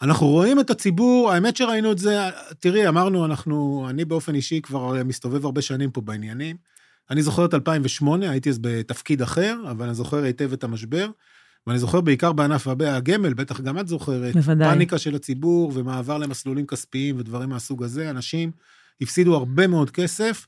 [0.04, 2.20] אנחנו רואים את הציבור, האמת שראינו את זה,
[2.60, 6.56] תראי, אמרנו, אנחנו, אני באופן אישי כבר מסתובב הרבה שנים פה בעניינים.
[7.10, 11.10] אני זוכר את 2008, הייתי אז בתפקיד אחר, אבל אני זוכר היטב את המשבר.
[11.68, 14.68] ואני זוכר בעיקר בענף הגמל, בטח גם את זוכרת, בוודאי.
[14.68, 18.52] פאניקה של הציבור ומעבר למסלולים כספיים ודברים מהסוג הזה, אנשים
[19.02, 20.48] הפסידו הרבה מאוד כסף.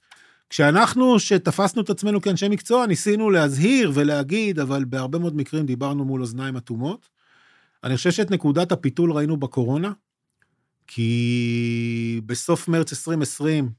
[0.49, 6.21] כשאנחנו, שתפסנו את עצמנו כאנשי מקצוע, ניסינו להזהיר ולהגיד, אבל בהרבה מאוד מקרים דיברנו מול
[6.21, 7.14] אוזניים אטומות.
[7.85, 9.91] אני חושב שאת נקודת הפיתול ראינו בקורונה,
[10.87, 13.69] כי בסוף מרץ 2020,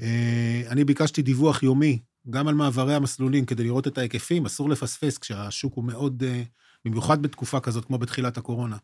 [0.00, 1.98] אה, אני ביקשתי דיווח יומי
[2.30, 6.42] גם על מעברי המסלולים כדי לראות את ההיקפים, אסור לפספס כשהשוק הוא מאוד, אה,
[6.84, 8.76] במיוחד בתקופה כזאת כמו בתחילת הקורונה,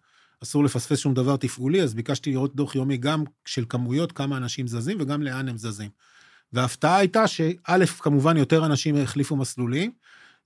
[0.42, 4.66] אסור לפספס שום דבר תפעולי, אז ביקשתי לראות דוח יומי גם של כמויות, כמה אנשים
[4.66, 5.90] זזים וגם לאן הם זזים.
[6.52, 9.92] וההפתעה הייתה שא', כמובן יותר אנשים החליפו מסלולים,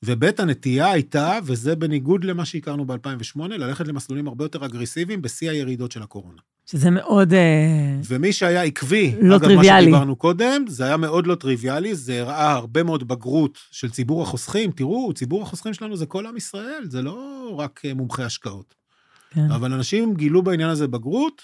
[0.04, 5.92] וב', הנטייה הייתה, וזה בניגוד למה שהכרנו ב-2008, ללכת למסלולים הרבה יותר אגרסיביים בשיא הירידות
[5.92, 6.40] של הקורונה.
[6.66, 7.32] שזה מאוד...
[7.32, 9.76] אה, ומי שהיה עקבי, לא אגב, טריוויאלי.
[9.76, 14.22] מה שדיברנו קודם, זה היה מאוד לא טריוויאלי, זה הראה הרבה מאוד בגרות של ציבור
[14.22, 14.70] החוסכים.
[14.70, 18.74] תראו, ציבור החוסכים שלנו זה כל עם ישראל, זה לא רק אה, מומחי השקעות.
[19.30, 19.50] כן.
[19.50, 21.42] אבל אנשים גילו בעניין הזה בגרות.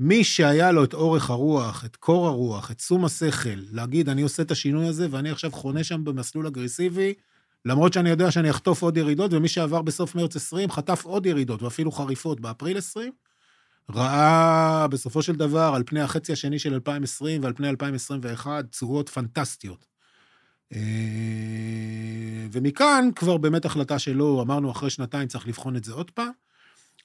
[0.00, 4.42] מי שהיה לו את אורך הרוח, את קור הרוח, את שום השכל, להגיד, אני עושה
[4.42, 7.14] את השינוי הזה ואני עכשיו חונה שם במסלול אגרסיבי,
[7.64, 11.62] למרות שאני יודע שאני אחטוף עוד ירידות, ומי שעבר בסוף מרץ 20 חטף עוד ירידות,
[11.62, 13.12] ואפילו חריפות באפריל 20,
[13.90, 19.86] ראה בסופו של דבר, על פני החצי השני של 2020 ועל פני 2021, תשואות פנטסטיות.
[20.74, 20.80] אה,
[22.52, 26.30] ומכאן כבר באמת החלטה שלו, אמרנו אחרי שנתיים צריך לבחון את זה עוד פעם.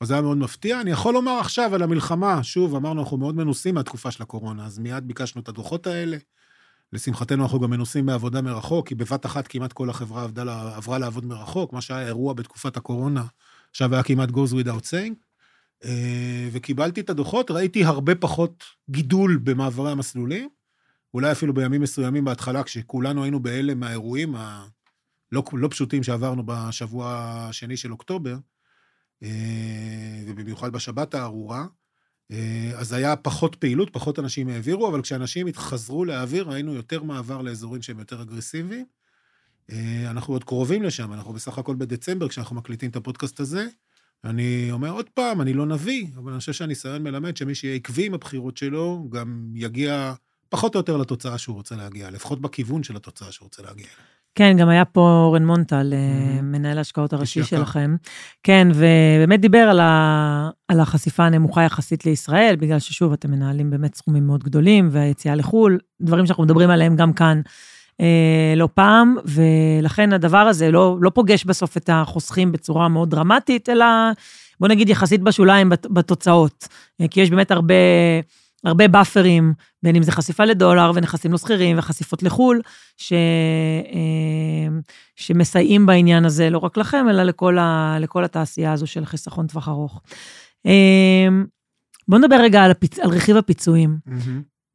[0.02, 0.82] אז זה היה מאוד מפתיע.
[0.82, 4.80] אני יכול לומר עכשיו על המלחמה, שוב, אמרנו, אנחנו מאוד מנוסים מהתקופה של הקורונה, אז
[4.80, 6.18] מיד ביקשנו את הדוחות האלה.
[6.94, 11.26] לשמחתנו, אנחנו גם מנוסים בעבודה מרחוק, כי בבת אחת כמעט כל החברה עבדה, עברה לעבוד
[11.26, 13.24] מרחוק, מה שהיה אירוע בתקופת הקורונה,
[13.70, 15.14] עכשיו היה כמעט goes without saying.
[15.86, 20.50] אה, וקיבלתי את הדוחות, ראיתי הרבה פחות גידול במעברי המסלולים,
[21.14, 27.08] אולי אפילו בימים מסוימים בהתחלה, כשכולנו היינו בהלם מהאירועים הלא לא פשוטים שעברנו בשבוע
[27.50, 28.38] השני של אוקטובר,
[29.24, 31.66] אה, ובמיוחד בשבת הארורה,
[32.76, 37.82] אז היה פחות פעילות, פחות אנשים העבירו, אבל כשאנשים חזרו להעביר, ראינו יותר מעבר לאזורים
[37.82, 38.86] שהם יותר אגרסיביים.
[39.72, 43.68] אה, אנחנו עוד קרובים לשם, אנחנו בסך הכל בדצמבר, כשאנחנו מקליטים את הפודקאסט הזה.
[44.24, 48.06] אני אומר עוד פעם, אני לא נביא, אבל אני חושב שהניסיון מלמד שמי שיהיה עקבי
[48.06, 50.14] עם הבחירות שלו, גם יגיע
[50.50, 53.86] פחות או יותר לתוצאה שהוא רוצה להגיע, לפחות בכיוון של התוצאה שהוא רוצה להגיע.
[53.86, 53.96] אליה.
[54.36, 56.42] כן, גם היה פה אורן מונטל, אה.
[56.42, 57.44] מנהל ההשקעות הראשי.
[57.44, 57.96] שלכם.
[58.44, 60.50] כן, ובאמת דיבר על, ה...
[60.68, 65.78] על החשיפה הנמוכה יחסית לישראל, בגלל ששוב, אתם מנהלים באמת סכומים מאוד גדולים, והיציאה לחו"ל,
[66.02, 67.42] דברים שאנחנו מדברים עליהם גם כאן
[68.02, 73.70] אה, לא פעם, ולכן הדבר הזה לא, לא פוגש בסוף את החוסכים בצורה מאוד דרמטית,
[73.70, 73.86] אלא
[74.60, 76.68] בוא נגיד יחסית בשוליים בת- בתוצאות.
[77.02, 77.74] אה, כי יש באמת הרבה...
[78.64, 82.62] הרבה באפרים, בין אם זה חשיפה לדולר ונכסים לא שכירים וחשיפות לחו"ל,
[82.98, 83.14] ש,
[83.94, 84.78] אה,
[85.16, 89.68] שמסייעים בעניין הזה, לא רק לכם, אלא לכל, ה, לכל התעשייה הזו של חיסכון טווח
[89.68, 90.02] ארוך.
[90.66, 91.28] אה,
[92.08, 93.00] בואו נדבר רגע על, הפיצ...
[93.00, 93.98] על רכיב הפיצויים.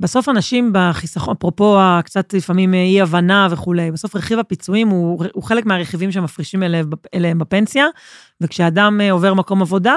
[0.03, 6.13] בסוף אנשים בחיסכון, אפרופו קצת לפעמים אי-הבנה וכולי, בסוף רכיב הפיצויים הוא, הוא חלק מהרכיבים
[6.13, 7.87] שמפרישים אליהם, אליהם בפנסיה,
[8.41, 9.97] וכשאדם אה, עובר מקום עבודה,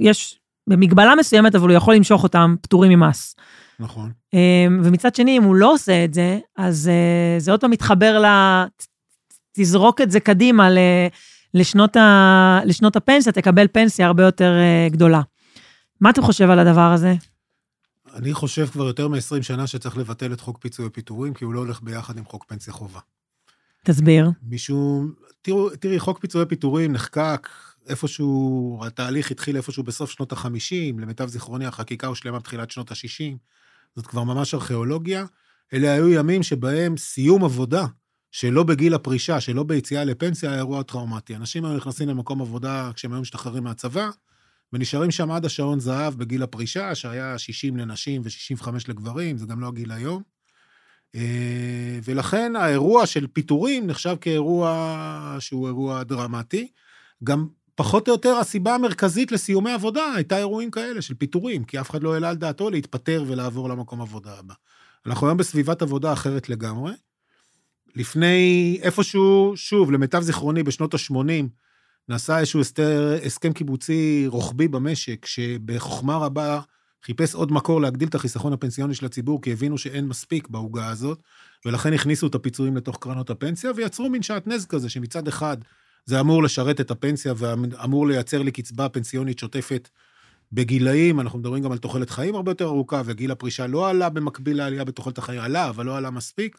[0.00, 3.36] יש במגבלה מסוימת, אבל הוא יכול למשוך אותם פטורים ממס.
[3.80, 4.12] נכון.
[4.34, 8.18] אה, ומצד שני, אם הוא לא עושה את זה, אז אה, זה עוד פעם מתחבר
[8.18, 8.26] ל...
[9.52, 10.78] תזרוק את זה קדימה ל...
[11.54, 15.20] לשנות, ה, לשנות הפנסיה, תקבל פנסיה הרבה יותר uh, גדולה.
[16.00, 17.14] מה אתה חושב על הדבר הזה?
[18.14, 21.58] אני חושב כבר יותר מ-20 שנה שצריך לבטל את חוק פיצוי הפיטורים, כי הוא לא
[21.58, 23.00] הולך ביחד עם חוק פנסיה חובה.
[23.84, 24.30] תסביר.
[24.48, 27.48] משום, תראו, תראי, חוק פיצוי הפיטורים נחקק
[27.88, 33.36] איפשהו, התהליך התחיל איפשהו בסוף שנות ה-50, למיטב זיכרוני החקיקה הושלמה בתחילת שנות ה-60,
[33.96, 35.24] זאת כבר ממש ארכיאולוגיה.
[35.72, 37.86] אלה היו ימים שבהם סיום עבודה,
[38.30, 41.36] שלא בגיל הפרישה, שלא ביציאה לפנסיה, היה אירוע טראומטי.
[41.36, 44.10] אנשים היו נכנסים למקום עבודה כשהם היו משתחררים מהצבא,
[44.72, 49.68] ונשארים שם עד השעון זהב בגיל הפרישה, שהיה 60 לנשים ו-65 לגברים, זה גם לא
[49.68, 50.22] הגיל היום.
[51.14, 56.68] אה, ולכן האירוע של פיטורים נחשב כאירוע שהוא אירוע דרמטי.
[57.24, 57.46] גם
[57.76, 62.02] פחות או יותר הסיבה המרכזית לסיומי עבודה הייתה אירועים כאלה של פיטורים, כי אף אחד
[62.02, 64.54] לא העלה על דעתו להתפטר ולעבור למקום עבודה הבא.
[65.06, 66.92] אנחנו היום בסביבת עבודה אחרת לגמרי.
[67.96, 71.44] לפני איפשהו, שוב, למיטב זיכרוני, בשנות ה-80,
[72.08, 76.60] נעשה איזשהו הסתר, הסכם קיבוצי רוחבי במשק, שבחוכמה רבה
[77.04, 81.22] חיפש עוד מקור להגדיל את החיסכון הפנסיוני של הציבור, כי הבינו שאין מספיק בעוגה הזאת,
[81.64, 85.56] ולכן הכניסו את הפיצויים לתוך קרנות הפנסיה, ויצרו מין שעטנז כזה, שמצד אחד
[86.06, 89.88] זה אמור לשרת את הפנסיה ואמור לייצר לי קצבה פנסיונית שוטפת
[90.52, 94.56] בגילאים, אנחנו מדברים גם על תוחלת חיים הרבה יותר ארוכה, וגיל הפרישה לא עלה במקביל
[94.56, 96.58] לעלייה בתוחלת החיים, עלה, אבל לא עלה מספיק.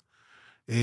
[0.69, 0.75] אה,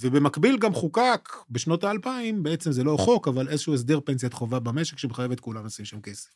[0.00, 4.98] ובמקביל גם חוקק בשנות האלפיים, בעצם זה לא חוק, אבל איזשהו הסדר פנסיית חובה במשק
[4.98, 6.30] שמחייב את כולם לשים שם כסף.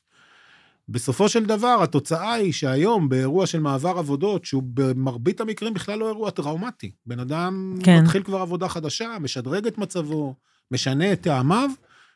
[0.92, 6.08] בסופו של דבר, התוצאה היא שהיום, באירוע של מעבר עבודות, שהוא במרבית המקרים בכלל לא
[6.08, 6.92] אירוע טראומטי.
[7.06, 8.02] בן אדם כן.
[8.02, 10.34] מתחיל כבר עבודה חדשה, משדרג את מצבו,
[10.70, 11.70] משנה את טעמיו,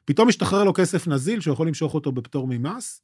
[0.05, 3.03] פתאום משתחרר לו כסף נזיל שהוא יכול למשוך אותו בפטור ממס,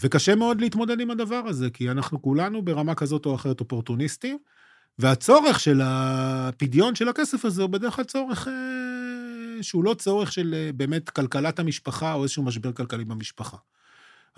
[0.00, 4.38] וקשה מאוד להתמודד עם הדבר הזה, כי אנחנו כולנו ברמה כזאת או אחרת אופורטוניסטים,
[4.98, 10.54] והצורך של הפדיון של הכסף הזה הוא בדרך כלל צורך אה, שהוא לא צורך של
[10.54, 13.56] אה, באמת כלכלת המשפחה או איזשהו משבר כלכלי במשפחה.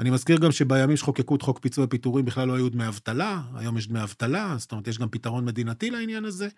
[0.00, 3.78] אני מזכיר גם שבימים שחוקקו את חוק פיצוי הפיטורים בכלל לא היו דמי אבטלה, היום
[3.78, 6.48] יש דמי אבטלה, זאת אומרת, יש גם פתרון מדינתי לעניין הזה.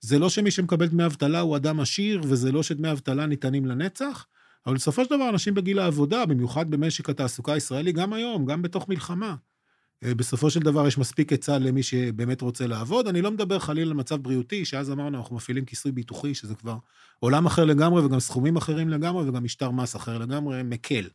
[0.00, 4.26] זה לא שמי שמקבל דמי אבטלה הוא אדם עשיר, וזה לא שדמי אבטלה ניתנים לנצח,
[4.66, 8.88] אבל בסופו של דבר אנשים בגיל העבודה, במיוחד במשק התעסוקה הישראלי, גם היום, גם בתוך
[8.88, 9.34] מלחמה,
[10.04, 13.08] אה, בסופו של דבר יש מספיק היצע למי שבאמת רוצה לעבוד.
[13.08, 16.76] אני לא מדבר חלילה על מצב בריאותי, שאז אמרנו, אנחנו מפעילים כיסוי ביטוחי, שזה כבר
[17.20, 21.08] עולם אחר לגמרי, וגם סכומים אחרים לגמרי, וגם משטר מס אחר לגמרי, מקל.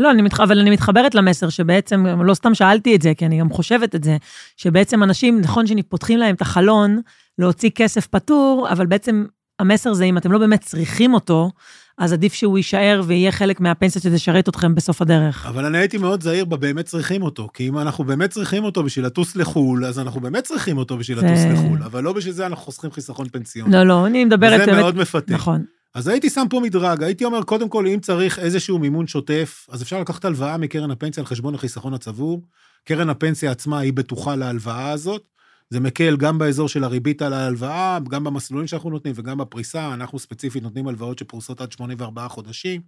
[0.00, 0.40] לא, אני מתח...
[0.40, 4.04] אבל אני מתחברת למסר שבעצם, לא סתם שאלתי את זה, כי אני גם חושבת את
[4.04, 4.16] זה,
[4.56, 7.00] שבעצם אנשים, נכון שפותחים להם את החלון
[7.38, 9.24] להוציא כסף פטור, אבל בעצם
[9.58, 11.50] המסר זה, אם אתם לא באמת צריכים אותו,
[11.98, 15.46] אז עדיף שהוא יישאר ויהיה חלק מהפנסיה שתשרת אתכם בסוף הדרך.
[15.46, 19.06] אבל אני הייתי מאוד זהיר בבאמת צריכים אותו, כי אם אנחנו באמת צריכים אותו בשביל
[19.06, 21.26] לטוס לחו"ל, אז אנחנו באמת צריכים אותו בשביל זה...
[21.26, 23.72] לטוס לחו"ל, אבל לא בשביל זה אנחנו חוסכים חיסכון פנסיוני.
[23.72, 24.60] לא, לא, אני מדברת...
[24.60, 25.34] וזה מאוד מפתה.
[25.34, 25.64] נכון.
[25.94, 29.82] אז הייתי שם פה מדרג, הייתי אומר, קודם כל, אם צריך איזשהו מימון שוטף, אז
[29.82, 32.42] אפשר לקחת הלוואה מקרן הפנסיה על חשבון החיסכון הצבור.
[32.84, 35.22] קרן הפנסיה עצמה היא בטוחה להלוואה הזאת.
[35.70, 39.94] זה מקל גם באזור של הריבית על ההלוואה, גם במסלולים שאנחנו נותנים וגם בפריסה.
[39.94, 42.80] אנחנו ספציפית נותנים הלוואות שפרוסות עד 84 חודשים.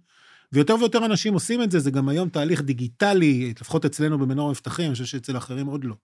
[0.53, 4.85] ויותר ויותר אנשים עושים את זה, זה גם היום תהליך דיגיטלי, לפחות אצלנו במנור מבטחים,
[4.85, 5.95] אני חושב שאצל אחרים עוד לא,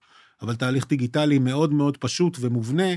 [0.42, 2.94] אבל תהליך דיגיטלי מאוד מאוד פשוט ומובנה,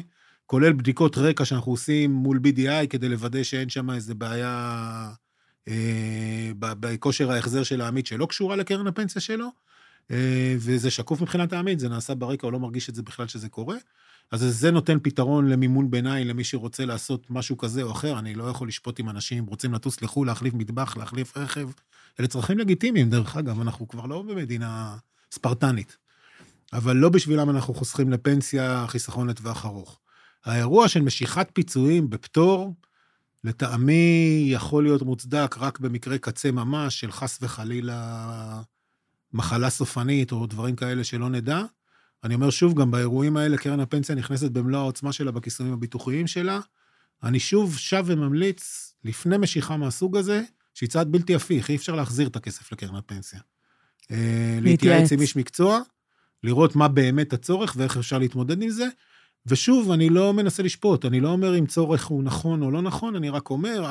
[0.46, 5.12] כולל בדיקות רקע שאנחנו עושים מול BDI כדי לוודא שאין שם איזה בעיה
[5.68, 9.48] אה, בכושר ההחזר של העמית שלא קשורה לקרן הפנסיה שלו,
[10.10, 13.48] אה, וזה שקוף מבחינת העמית, זה נעשה ברקע, הוא לא מרגיש את זה בכלל שזה
[13.48, 13.76] קורה.
[14.30, 18.18] אז זה נותן פתרון למימון ביניים למי שרוצה לעשות משהו כזה או אחר.
[18.18, 21.68] אני לא יכול לשפוט אם אנשים רוצים לטוס לחו"ל, להחליף מטבח, להחליף רכב.
[22.20, 24.96] אלה צרכים לגיטימיים, דרך אגב, אנחנו כבר לא במדינה
[25.32, 25.96] ספרטנית.
[26.72, 29.98] אבל לא בשבילם אנחנו חוסכים לפנסיה חיסכון לטווח ארוך.
[30.44, 32.74] האירוע של משיכת פיצויים בפטור,
[33.44, 38.62] לטעמי יכול להיות מוצדק רק במקרה קצה ממש של חס וחלילה
[39.32, 41.62] מחלה סופנית או דברים כאלה שלא נדע.
[42.24, 46.60] אני אומר שוב, גם באירועים האלה קרן הפנסיה נכנסת במלוא העוצמה שלה בכיסויים הביטוחיים שלה.
[47.22, 50.42] אני שוב שב וממליץ, לפני משיכה מהסוג הזה,
[50.74, 53.40] שהיא צעד בלתי הפיך, אי אפשר להחזיר את הכסף לקרן הפנסיה.
[54.10, 55.80] אה, להתייעץ עם איש מקצוע,
[56.42, 58.88] לראות מה באמת הצורך ואיך אפשר להתמודד עם זה,
[59.46, 63.16] ושוב, אני לא מנסה לשפוט, אני לא אומר אם צורך הוא נכון או לא נכון,
[63.16, 63.82] אני רק אומר,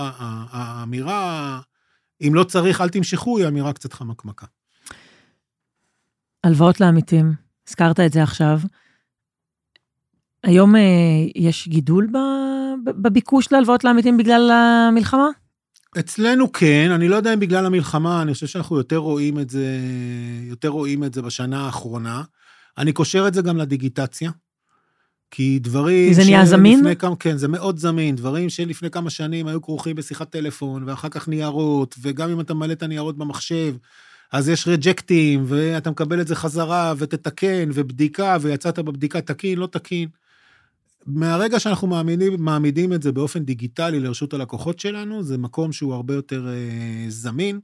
[0.51, 1.59] האמירה,
[2.27, 4.45] אם לא צריך, אל תמשכו, היא אמירה קצת חמקמקה.
[6.43, 7.33] הלוואות לעמיתים,
[7.67, 8.59] הזכרת את זה עכשיו.
[10.43, 10.81] היום אה,
[11.35, 12.07] יש גידול
[12.85, 15.27] בביקוש להלוואות לעמיתים בגלל המלחמה?
[15.99, 19.79] אצלנו כן, אני לא יודע אם בגלל המלחמה, אני חושב שאנחנו יותר רואים את זה,
[20.43, 22.23] יותר רואים את זה בשנה האחרונה.
[22.77, 24.31] אני קושר את זה גם לדיגיטציה.
[25.31, 26.09] כי דברים...
[26.09, 26.95] כי זה נהיה זמין?
[26.95, 28.15] כמה, כן, זה מאוד זמין.
[28.15, 32.71] דברים שלפני כמה שנים היו כרוכים בשיחת טלפון, ואחר כך ניירות, וגם אם אתה ממלא
[32.73, 33.75] את הניירות במחשב,
[34.31, 40.09] אז יש רג'קטים, ואתה מקבל את זה חזרה, ותתקן, ובדיקה, ויצאת בבדיקה תקין, לא תקין.
[41.05, 46.13] מהרגע שאנחנו מעמידים, מעמידים את זה באופן דיגיטלי לרשות הלקוחות שלנו, זה מקום שהוא הרבה
[46.13, 47.59] יותר אה, זמין.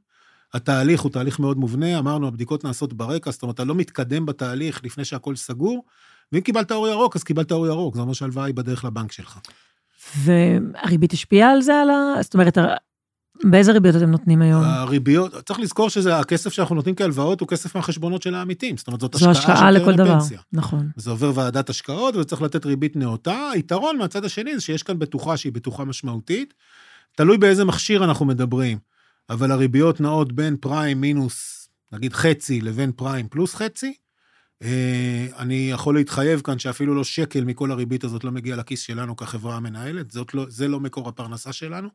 [0.54, 4.82] התהליך הוא תהליך מאוד מובנה, אמרנו, הבדיקות נעשות ברקע, זאת אומרת, אתה לא מתקדם בתהליך
[4.84, 5.84] לפני שהכל סגור,
[6.32, 9.40] ואם קיבלת אור ירוק, אז קיבלת אור ירוק, זה אומר שההלוואה היא בדרך לבנק שלך.
[10.18, 11.82] והריבית השפיעה על זה?
[11.82, 12.22] על ה...
[12.22, 12.58] זאת אומרת,
[13.44, 14.64] באיזה ריביות אתם נותנים היום?
[14.64, 19.02] הריביות, צריך לזכור שזה, הכסף שאנחנו נותנים כהלוואות הוא כסף מהחשבונות של העמיתים, זאת אומרת,
[19.02, 20.40] זאת השקעה השקעה של קרן דבר, הפנסיה.
[20.54, 20.90] נכון.
[20.96, 23.50] זה עובר ועדת השקעות וצריך לתת ריבית נאותה.
[23.54, 26.54] היתרון מהצד השני זה שיש כאן בטוחה שהיא בטוחה משמעותית.
[27.16, 28.78] תלוי באיזה מכשיר אנחנו מדברים,
[29.30, 33.94] אבל הריביות נעות בין פריים מינוס, נגיד חצי, לבין פריים פלוס חצי.
[34.64, 39.16] אה, אני יכול להתחייב כאן שאפילו לא שקל מכל הריבית הזאת לא מגיע לכיס שלנו
[39.16, 41.90] כחברה המנהלת, זאת לא, זה לא מקור הפרנסה שלנו,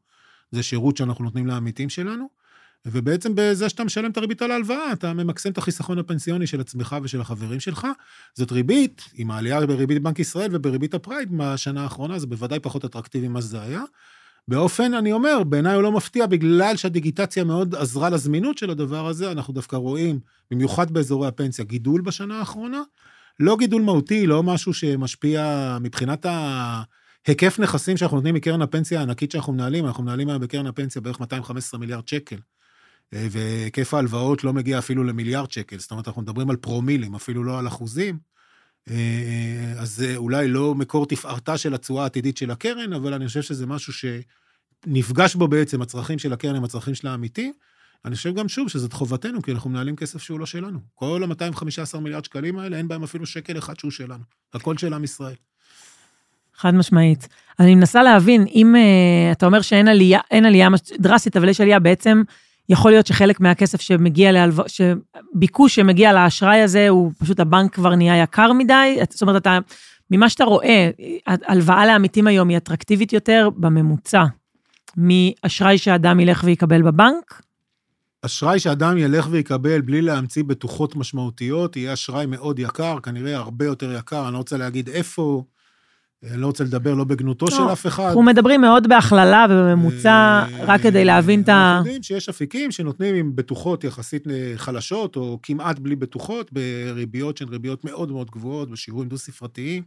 [0.50, 2.42] זה שירות שאנחנו נותנים לעמיתים שלנו.
[2.86, 6.96] ובעצם בזה שאתה משלם את הריבית על ההלוואה, אתה ממקסם את החיסכון הפנסיוני של עצמך
[7.02, 7.86] ושל החברים שלך.
[8.34, 13.28] זאת ריבית, עם העלייה בריבית בנק ישראל ובריבית הפריים מהשנה האחרונה, זה בוודאי פחות אטרקטיבי
[13.28, 13.82] ממה שזה היה.
[14.48, 19.32] באופן, אני אומר, בעיניי הוא לא מפתיע, בגלל שהדיגיטציה מאוד עזרה לזמינות של הדבר הזה,
[19.32, 22.82] אנחנו דווקא רואים, במיוחד באזורי הפנסיה, גידול בשנה האחרונה.
[23.40, 26.26] לא גידול מהותי, לא משהו שמשפיע מבחינת
[27.26, 31.20] ההיקף נכסים שאנחנו נותנים מקרן הפנסיה הענקית שאנחנו מנהלים, אנחנו מנהלים היום בקרן הפנסיה בערך
[31.20, 32.36] 215 מיליארד שקל.
[33.14, 37.44] אה, והיקף ההלוואות לא מגיע אפילו למיליארד שקל, זאת אומרת, אנחנו מדברים על פרומילים, אפילו
[37.44, 38.31] לא על אחוזים.
[38.90, 43.42] אה, אז זה אולי לא מקור תפארתה של התשואה העתידית של הקרן, אבל אני חושב
[43.42, 47.52] שזה משהו שנפגש בו בעצם הצרכים של הקרן עם הצרכים של העמיתי.
[48.04, 50.78] אני חושב גם שוב שזאת חובתנו, כי אנחנו מנהלים כסף שהוא לא שלנו.
[50.94, 54.24] כל ה-215 מיליארד שקלים האלה, אין בהם אפילו שקל אחד שהוא שלנו.
[54.54, 55.34] הכל של עם ישראל.
[56.54, 57.28] חד משמעית.
[57.60, 60.68] אני מנסה להבין, אם uh, אתה אומר שאין עלייה, עלייה
[60.98, 62.22] דרסטית, אבל יש עלייה בעצם,
[62.72, 68.22] יכול להיות שחלק מהכסף שמגיע להלוואות, שביקוש שמגיע לאשראי הזה, הוא פשוט הבנק כבר נהיה
[68.22, 68.98] יקר מדי.
[69.10, 69.58] זאת אומרת, אתה,
[70.10, 70.90] ממה שאתה רואה,
[71.26, 74.24] הלוואה לעמיתים היום היא אטרקטיבית יותר בממוצע,
[74.96, 77.42] מאשראי שאדם ילך ויקבל בבנק.
[78.22, 83.92] אשראי שאדם ילך ויקבל בלי להמציא בטוחות משמעותיות, יהיה אשראי מאוד יקר, כנראה הרבה יותר
[83.92, 85.44] יקר, אני לא רוצה להגיד איפה,
[86.22, 88.04] לא רוצה לדבר לא בגנותו של אף אחד.
[88.04, 91.52] אנחנו מדברים מאוד בהכללה ובממוצע, רק כדי להבין את ה...
[91.52, 94.24] אנחנו יודעים שיש אפיקים שנותנים עם בטוחות יחסית
[94.56, 99.82] חלשות, או כמעט בלי בטוחות, בריביות שהן ריביות מאוד מאוד גבוהות, בשיעורים דו-ספרתיים,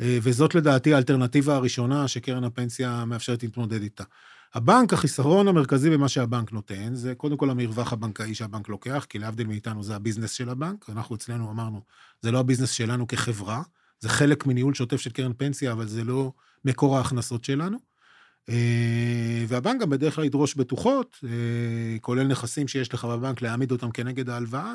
[0.00, 4.04] וזאת לדעתי האלטרנטיבה הראשונה שקרן הפנסיה מאפשרת להתמודד איתה.
[4.54, 9.46] הבנק, החיסרון המרכזי במה שהבנק נותן, זה קודם כל המרווח הבנקאי שהבנק לוקח, כי להבדיל
[9.46, 11.80] מאיתנו זה הביזנס של הבנק, אנחנו אצלנו אמרנו,
[12.20, 13.62] זה לא הביזנס שלנו כחברה,
[14.02, 16.32] זה חלק מניהול שוטף של קרן פנסיה, אבל זה לא
[16.64, 17.78] מקור ההכנסות שלנו.
[19.48, 21.24] והבנק גם בדרך כלל ידרוש בטוחות,
[22.00, 24.74] כולל נכסים שיש לך בבנק, להעמיד אותם כנגד ההלוואה,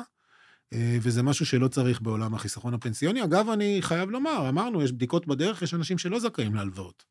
[0.74, 3.24] וזה משהו שלא צריך בעולם החיסכון הפנסיוני.
[3.24, 7.04] אגב, אני חייב לומר, אמרנו, יש בדיקות בדרך, יש אנשים שלא זכאים להלוואות.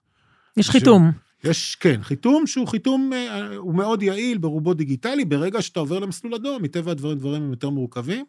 [0.57, 1.11] יש חיתום.
[1.43, 3.11] יש, כן, חיתום שהוא חיתום,
[3.57, 7.69] הוא מאוד יעיל, ברובו דיגיטלי, ברגע שאתה עובר למסלול אדום, מטבע הדברים, דברים הם יותר
[7.69, 8.25] מורכבים,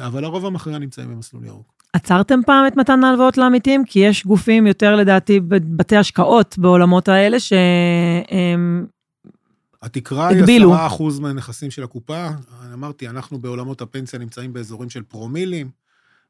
[0.00, 1.75] אבל הרוב המכריע נמצאים במסלול ירוק.
[1.96, 3.84] עצרתם פעם את מתן ההלוואות לעמיתים?
[3.84, 8.86] כי יש גופים יותר, לדעתי, בבתי השקעות בעולמות האלה, שהם
[9.82, 10.74] התקרה הגבילו.
[10.76, 12.28] היא 10% מהנכסים של הקופה.
[12.64, 15.70] אני אמרתי, אנחנו בעולמות הפנסיה נמצאים באזורים של פרומילים.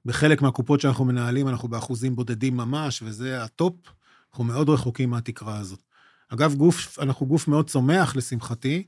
[0.05, 3.75] בחלק מהקופות שאנחנו מנהלים, אנחנו באחוזים בודדים ממש, וזה הטופ.
[4.31, 5.83] אנחנו מאוד רחוקים מהתקרה הזאת.
[6.29, 8.83] אגב, גוף, אנחנו גוף מאוד צומח, לשמחתי,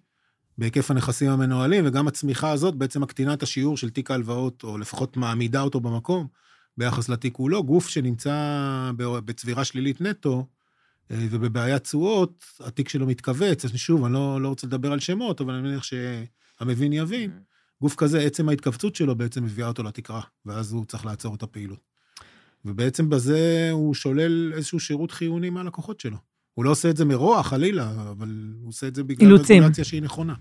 [0.59, 5.17] בהיקף הנכסים המנוהלים, וגם הצמיחה הזאת בעצם מקטינה את השיעור של תיק ההלוואות, או לפחות
[5.17, 6.27] מעמידה אותו במקום,
[6.79, 7.65] ביחס לתיק כולו.
[7.65, 10.47] גוף שנמצא בצבירה שלילית נטו,
[11.11, 13.65] ובבעיית תשואות, התיק שלו מתכווץ.
[13.65, 17.31] אז שוב, אני לא, לא רוצה לדבר על שמות, אבל אני מניח שהמבין יבין.
[17.81, 21.81] גוף כזה, עצם ההתכווצות שלו בעצם מביאה אותו לתקרה, ואז הוא צריך לעצור את הפעילות.
[22.65, 26.17] ובעצם בזה הוא שולל איזשהו שירות חיוני מהלקוחות שלו.
[26.55, 29.63] הוא לא עושה את זה מרוע, חלילה, אבל הוא עושה את זה בגלל אילוצים.
[29.63, 30.35] רגולציה שהיא נכונה.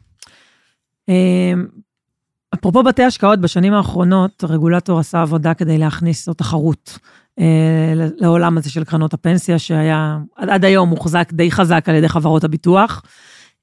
[2.53, 6.99] אפרופו בתי השקעות, בשנים האחרונות הרגולטור עשה עבודה כדי להכניס עוד תחרות
[7.39, 12.09] אה, לעולם הזה של קרנות הפנסיה, שהיה עד, עד היום מוחזק די חזק על ידי
[12.09, 13.01] חברות הביטוח,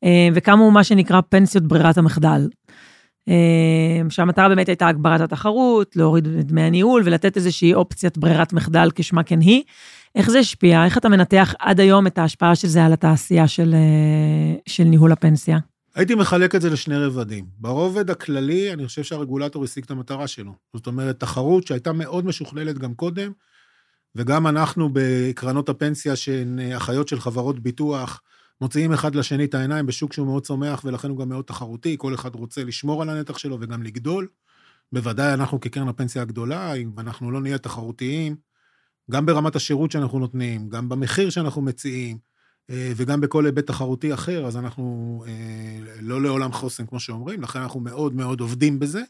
[0.05, 2.49] אה, וקמו מה שנקרא פנסיות ברירת המחדל.
[3.29, 8.89] אה, שהמטרה באמת הייתה הגברת התחרות, להוריד את דמי הניהול ולתת איזושהי אופציית ברירת מחדל
[8.95, 9.63] כשמה כן היא.
[10.15, 10.85] איך זה השפיע?
[10.85, 15.13] איך אתה מנתח עד היום את ההשפעה של זה על התעשייה של, אה, של ניהול
[15.13, 15.59] הפנסיה?
[15.95, 17.47] הייתי מחלק את זה לשני רבדים.
[17.59, 20.55] ברובד הכללי, אני חושב שהרגולטור השיג את המטרה שלו.
[20.75, 23.33] זאת אומרת, תחרות שהייתה מאוד משוכללת גם קודם,
[24.15, 28.23] וגם אנחנו בקרנות הפנסיה שהן אה, אחיות של חברות ביטוח,
[28.61, 32.15] מוציאים אחד לשני את העיניים בשוק שהוא מאוד צומח ולכן הוא גם מאוד תחרותי, כל
[32.15, 34.29] אחד רוצה לשמור על הנתח שלו וגם לגדול.
[34.93, 38.37] בוודאי אנחנו כקרן הפנסיה הגדולה, אם אנחנו לא נהיה תחרותיים,
[39.11, 42.19] גם ברמת השירות שאנחנו נותנים, גם במחיר שאנחנו מציעים,
[42.71, 45.33] וגם בכל היבט תחרותי אחר, אז אנחנו אה,
[46.01, 49.03] לא לעולם חוסן, כמו שאומרים, לכן אנחנו מאוד מאוד עובדים בזה.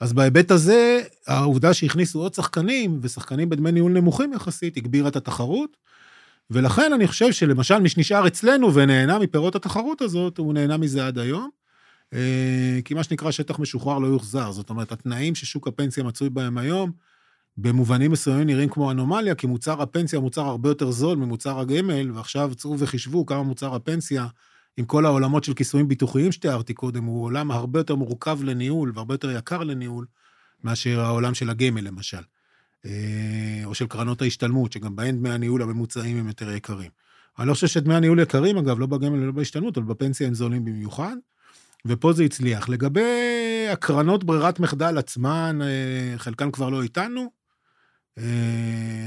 [0.00, 5.76] אז בהיבט הזה, העובדה שהכניסו עוד שחקנים, ושחקנים בדמי ניהול נמוכים יחסית, הגבירה את התחרות.
[6.50, 11.18] ולכן אני חושב שלמשל מי שנשאר אצלנו ונהנה מפירות התחרות הזאת, הוא נהנה מזה עד
[11.18, 11.50] היום.
[12.14, 14.52] אה, כי מה שנקרא שטח משוחרר לא יוחזר.
[14.52, 16.92] זאת אומרת, התנאים ששוק הפנסיה מצוי בהם היום,
[17.56, 22.10] במובנים מסוימים נראים כמו אנומליה, כי מוצר הפנסיה הוא מוצר הרבה יותר זול ממוצר הגמל,
[22.12, 24.26] ועכשיו צאו וחישבו כמה מוצר הפנסיה,
[24.76, 29.14] עם כל העולמות של כיסויים ביטוחיים שתיארתי קודם, הוא עולם הרבה יותר מורכב לניהול והרבה
[29.14, 30.06] יותר יקר לניהול,
[30.64, 32.22] מאשר העולם של הגמל למשל.
[32.86, 36.90] אה, או של קרנות ההשתלמות, שגם בהן דמי הניהול הממוצעים הם יותר יקרים.
[37.38, 40.64] אני לא חושב שדמי הניהול יקרים, אגב, לא בגמל ולא בהשתלמות, אבל בפנסיה הם זולים
[40.64, 41.16] במיוחד.
[41.86, 42.68] ופה זה הצליח.
[42.68, 47.30] לגבי הקרנות ברירת מחדל עצמן, אה, חלקן כבר לא איתנו,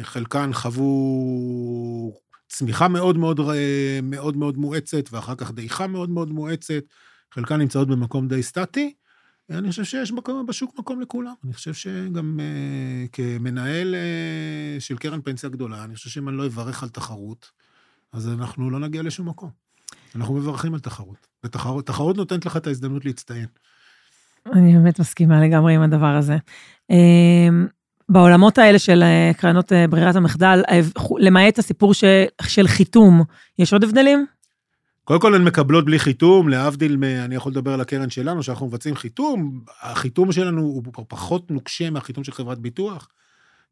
[0.04, 2.14] חלקן חוו
[2.48, 3.40] צמיחה מאוד מאוד,
[4.04, 6.84] מאוד מאוד מואצת, ואחר כך דעיכה מאוד מאוד מואצת,
[7.34, 8.94] חלקן נמצאות במקום די סטטי.
[9.50, 11.34] אני חושב שיש מקום, בשוק מקום לכולם.
[11.46, 16.46] אני חושב שגם uh, כמנהל uh, של קרן פנסיה גדולה, אני חושב שאם אני לא
[16.46, 17.52] אברך על תחרות,
[18.14, 19.50] אז אנחנו לא נגיע לשום מקום.
[20.16, 21.28] אנחנו מברכים על תחרות.
[21.44, 23.46] ותחרות נותנת לך את ההזדמנות להצטיין.
[24.54, 26.38] אני באמת מסכימה לגמרי עם הדבר הזה.
[28.10, 30.62] בעולמות האלה של אה, קרנות אה, ברירת המחדל,
[31.20, 31.94] למעט הסיפור
[32.48, 33.24] של חיתום,
[33.60, 34.26] יש עוד הבדלים?
[35.04, 38.68] קודם כל הן מקבלות בלי חיתום, להבדיל, מ, אני יכול לדבר על הקרן שלנו, שאנחנו
[38.68, 43.08] מבצעים חיתום, החיתום שלנו הוא פחות נוקשה מהחיתום של חברת ביטוח,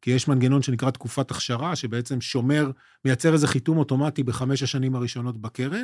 [0.01, 2.71] כי יש מנגנון שנקרא תקופת הכשרה, שבעצם שומר,
[3.05, 5.83] מייצר איזה חיתום אוטומטי בחמש השנים הראשונות בקרן.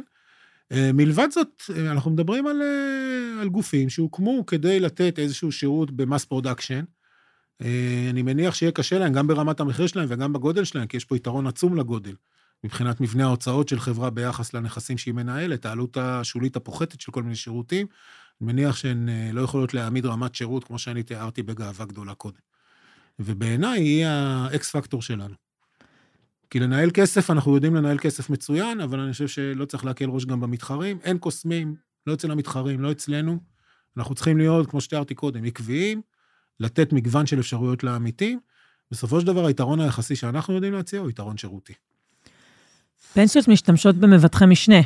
[0.72, 2.62] אה, מלבד זאת, אנחנו מדברים על,
[3.42, 7.01] על גופים שהוקמו כדי לתת איזשהו שירות ב mass production, אה,
[8.10, 11.16] אני מניח שיהיה קשה להם, גם ברמת המחיר שלהם וגם בגודל שלהם, כי יש פה
[11.16, 12.16] יתרון עצום לגודל.
[12.64, 17.36] מבחינת מבנה ההוצאות של חברה ביחס לנכסים שהיא מנהלת, העלות השולית הפוחתת של כל מיני
[17.36, 17.88] שירותים,
[18.42, 22.40] אני מניח שהן אה, לא יכולות להעמיד רמת שירות כמו שאני תיארתי בגאווה גדולה קודם.
[23.20, 25.36] ובעיניי היא האקס פקטור שלנו.
[26.50, 30.26] כי לנהל כסף, אנחנו יודעים לנהל כסף מצוין, אבל אני חושב שלא צריך להקל ראש
[30.26, 31.00] גם במתחרים.
[31.04, 31.76] אין קוסמים,
[32.08, 33.40] לא אצל המתחרים, לא אצלנו.
[33.98, 36.02] אנחנו צריכים להיות, כמו שתיארתי קודם, עקביים,
[36.62, 38.40] לתת מגוון של אפשרויות לעמיתים.
[38.92, 41.74] בסופו של דבר, היתרון היחסי שאנחנו יודעים להציע הוא יתרון שירותי.
[43.14, 44.80] פנסיות משתמשות במבטחי משנה,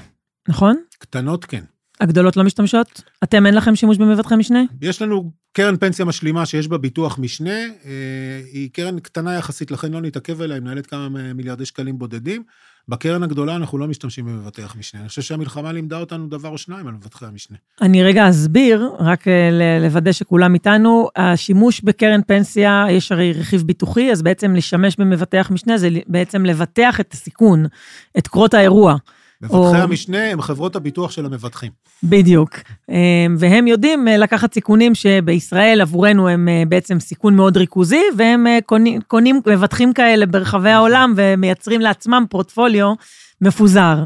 [0.48, 0.76] נכון?
[1.00, 1.64] קטנות כן.
[2.00, 3.02] הגדולות לא משתמשות?
[3.24, 4.64] אתם, אין לכם שימוש במבטחי משנה?
[4.82, 9.92] יש לנו קרן פנסיה משלימה שיש בה ביטוח משנה, אה, היא קרן קטנה יחסית, לכן
[9.92, 12.44] לא נתעכב עליה, היא מנהלת כמה מיליארדי שקלים בודדים.
[12.90, 15.02] בקרן הגדולה אנחנו לא משתמשים במבטח משנה.
[15.02, 17.58] אני חושב שהמלחמה לימדה אותנו דבר או שניים על מבטחי המשנה.
[17.82, 19.50] אני רגע אסביר, רק אה,
[19.82, 21.10] לוודא שכולם איתנו.
[21.16, 27.00] השימוש בקרן פנסיה, יש הרי רכיב ביטוחי, אז בעצם לשמש במבטח משנה זה בעצם לבטח
[27.00, 27.66] את הסיכון,
[28.18, 28.96] את קרות האירוע.
[29.42, 29.76] מבטחי או...
[29.76, 31.72] המשנה הם חברות הביטוח של המבטחים.
[32.04, 32.56] בדיוק.
[32.90, 38.48] אמ, והם יודעים אה, לקחת סיכונים שבישראל עבורנו הם אה, בעצם סיכון מאוד ריכוזי, והם
[38.48, 42.94] אה, קונים, קונים מבטחים כאלה ברחבי העולם ומייצרים לעצמם פורטפוליו
[43.42, 44.04] מפוזר.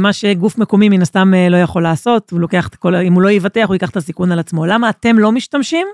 [0.00, 3.30] מה שגוף מקומי מן הסתם לא יכול לעשות, הוא לוקח את כל, אם הוא לא
[3.30, 4.66] יבטח, הוא ייקח את הסיכון על עצמו.
[4.66, 5.86] למה אתם לא משתמשים,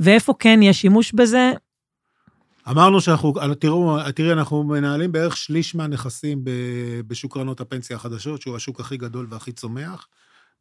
[0.00, 1.52] ואיפה כן יש שימוש בזה?
[2.70, 6.42] אמרנו שאנחנו, תראו, תראי, אנחנו מנהלים בערך שליש מהנכסים
[7.06, 10.08] בשוק קרנות הפנסיה החדשות, שהוא השוק הכי גדול והכי צומח.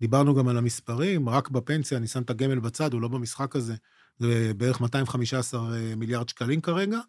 [0.01, 3.76] דיברנו גם על המספרים, רק בפנסיה, אני שם את הגמל בצד, הוא לא במשחק הזה,
[4.20, 6.99] זה בערך 215 אה, מיליארד שקלים כרגע,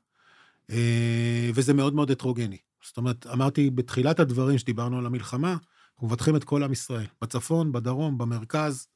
[0.70, 2.59] אה, וזה מאוד מאוד הטרוגני.
[2.84, 5.57] זאת אומרת, אמרתי בתחילת הדברים שדיברנו על המלחמה,
[5.94, 8.86] אנחנו מבטחים את כל עם ישראל, בצפון, בדרום, במרכז,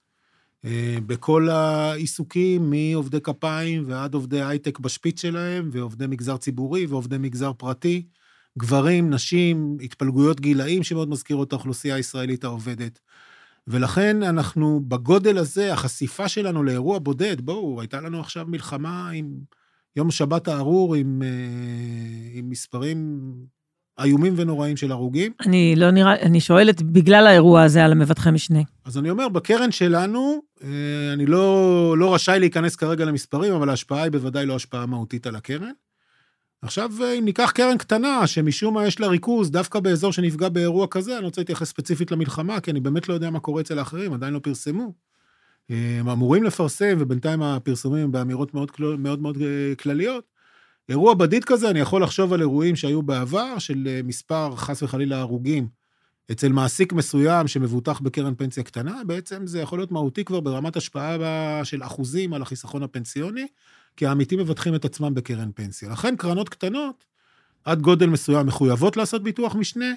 [1.06, 8.06] בכל העיסוקים, מעובדי כפיים ועד עובדי הייטק בשפיץ שלהם, ועובדי מגזר ציבורי ועובדי מגזר פרטי,
[8.58, 12.98] גברים, נשים, התפלגויות גילאים שמאוד מזכירות את האוכלוסייה הישראלית העובדת.
[13.66, 19.34] ולכן אנחנו, בגודל הזה, החשיפה שלנו לאירוע בודד, בואו, הייתה לנו עכשיו מלחמה עם
[19.96, 21.28] יום שבת הארור, עם, אה,
[22.38, 23.20] עם מספרים
[24.02, 25.32] איומים ונוראים של הרוגים.
[25.46, 28.60] אני לא נראה, אני שואלת בגלל האירוע הזה על המבטחי משנה.
[28.84, 30.68] אז אני אומר, בקרן שלנו, אה,
[31.12, 35.36] אני לא, לא רשאי להיכנס כרגע למספרים, אבל ההשפעה היא בוודאי לא השפעה מהותית על
[35.36, 35.70] הקרן.
[36.62, 40.86] עכשיו, אה, אם ניקח קרן קטנה, שמשום מה יש לה ריכוז, דווקא באזור שנפגע באירוע
[40.86, 44.12] כזה, אני רוצה להתייחס ספציפית למלחמה, כי אני באמת לא יודע מה קורה אצל האחרים,
[44.12, 44.92] עדיין לא פרסמו.
[45.70, 49.38] אה, הם אמורים לפרסם, ובינתיים הפרסומים באמירות מאוד מאוד, מאוד
[49.78, 50.31] כלליות.
[50.88, 55.18] אירוע בדיד כזה, אני יכול לחשוב על אירועים שהיו בעבר, של אה, מספר, חס וחלילה,
[55.18, 55.68] הרוגים
[56.32, 61.64] אצל מעסיק מסוים שמבוטח בקרן פנסיה קטנה, בעצם זה יכול להיות מהותי כבר ברמת השפעה
[61.64, 63.46] של אחוזים על החיסכון הפנסיוני,
[63.96, 65.90] כי העמיתים מבטחים את עצמם בקרן פנסיה.
[65.90, 67.04] לכן קרנות קטנות,
[67.64, 69.92] עד גודל מסוים, מחויבות לעשות ביטוח משנה,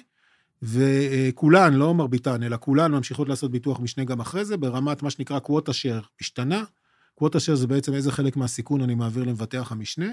[0.62, 5.38] וכולן, לא מרביתן, אלא כולן ממשיכות לעשות ביטוח משנה גם אחרי זה, ברמת מה שנקרא
[5.38, 6.64] קווטה שייר משתנה.
[7.14, 10.08] קווטה שייר זה בעצם איזה חלק מהסיכון אני מעביר למבטח המשנה.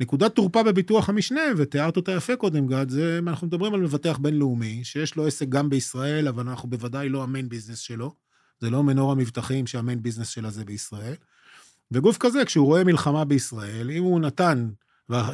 [0.00, 4.84] נקודת תורפה בביטוח המשנה, ותיארת אותה יפה קודם, גד, זה, אנחנו מדברים על מבטח בינלאומי,
[4.84, 8.14] שיש לו עסק גם בישראל, אבל אנחנו בוודאי לא המיין ביזנס שלו.
[8.60, 11.14] זה לא מנור המבטחים שהמיין ביזנס שלה זה בישראל.
[11.92, 14.70] וגוף כזה, כשהוא רואה מלחמה בישראל, אם הוא נתן,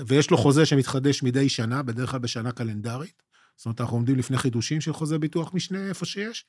[0.07, 3.23] ויש לו חוזה שמתחדש מדי שנה, בדרך כלל בשנה קלנדרית,
[3.57, 6.47] זאת אומרת, אנחנו עומדים לפני חידושים של חוזה ביטוח משנה איפה שיש,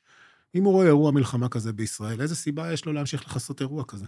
[0.56, 4.06] אם הוא רואה אירוע מלחמה כזה בישראל, איזה סיבה יש לו להמשיך לכסות אירוע כזה?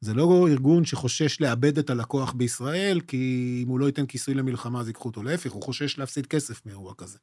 [0.00, 4.80] זה לא ארגון שחושש לאבד את הלקוח בישראל, כי אם הוא לא ייתן כיסוי למלחמה
[4.80, 5.22] אז ייקחו אותו.
[5.22, 7.18] להפך, הוא חושש להפסיד כסף מאירוע כזה.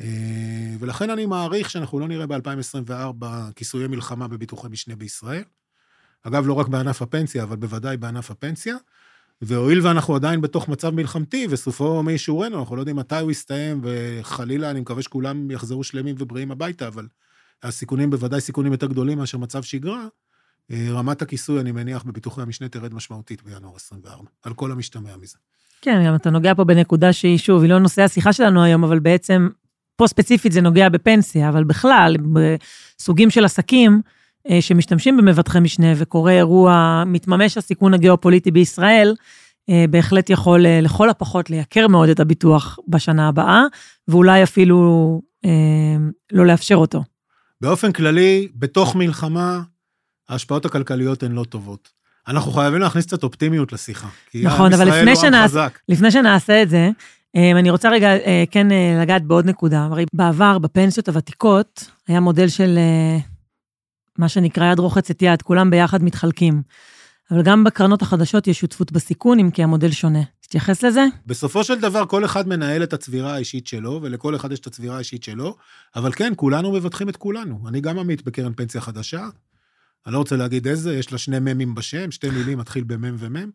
[0.00, 3.24] אה, ולכן אני מעריך שאנחנו לא נראה ב-2024
[3.56, 5.44] כיסויי מלחמה בביטוחי משנה בישראל.
[6.22, 8.76] אגב, לא רק בענף הפנסיה, אבל בוודאי בענף הפנסיה.
[9.42, 12.16] והואיל ואנחנו עדיין בתוך מצב מלחמתי, וסופו מי
[12.54, 17.08] אנחנו לא יודעים מתי הוא יסתיים, וחלילה, אני מקווה שכולם יחזרו שלמים ובריאים הביתה, אבל
[17.62, 20.06] הסיכונים בוודאי סיכונים יותר גדולים מאשר מצב שגרה.
[20.70, 25.36] אה, רמת הכיסוי, אני מניח, בביטוחי המשנה תרד משמעותית בינואר 24, על כל המשתמע מזה.
[25.80, 28.98] כן, גם אתה נוגע פה בנקודה שהיא, שוב, היא לא נושא השיחה שלנו היום, אבל
[28.98, 29.48] בעצם,
[29.96, 34.00] פה ספציפית זה נוגע בפנסיה, אבל בכלל, בסוגים של עסקים
[34.50, 39.14] אה, שמשתמשים במבטחי משנה וקורה אירוע, מתממש הסיכון הגיאופוליטי בישראל,
[39.70, 43.62] אה, בהחלט יכול לכל הפחות לייקר מאוד את הביטוח בשנה הבאה,
[44.08, 45.96] ואולי אפילו אה,
[46.32, 47.04] לא לאפשר אותו.
[47.60, 49.62] באופן כללי, בתוך מלחמה,
[50.28, 51.88] ההשפעות הכלכליות הן לא טובות.
[52.28, 54.08] אנחנו חייבים להכניס קצת אופטימיות לשיחה.
[54.34, 55.70] נכון, אבל לפני עם שנעש-.
[55.88, 56.90] לפני שנעשה את זה,
[57.36, 59.84] אה, אני רוצה רגע אה, כן אה, לגעת בעוד נקודה.
[59.84, 63.18] הרי בעבר, בפנסיות הוותיקות, היה מודל של אה,
[64.18, 66.62] מה שנקרא יד רוחצת יד, כולם ביחד מתחלקים.
[67.30, 70.22] אבל גם בקרנות החדשות יש שותפות בסיכון, אם כי המודל שונה.
[70.40, 71.04] תתייחס לזה?
[71.26, 74.96] בסופו של דבר, כל אחד מנהל את הצבירה האישית שלו, ולכל אחד יש את הצבירה
[74.96, 75.56] האישית שלו,
[75.96, 77.68] אבל כן, כולנו מבטחים את כולנו.
[77.68, 79.28] אני גם עמית בקרן פנסיה חדשה.
[80.06, 83.50] אני לא רוצה להגיד איזה, יש לה שני ממים בשם, שתי מילים, מתחיל במם ומם.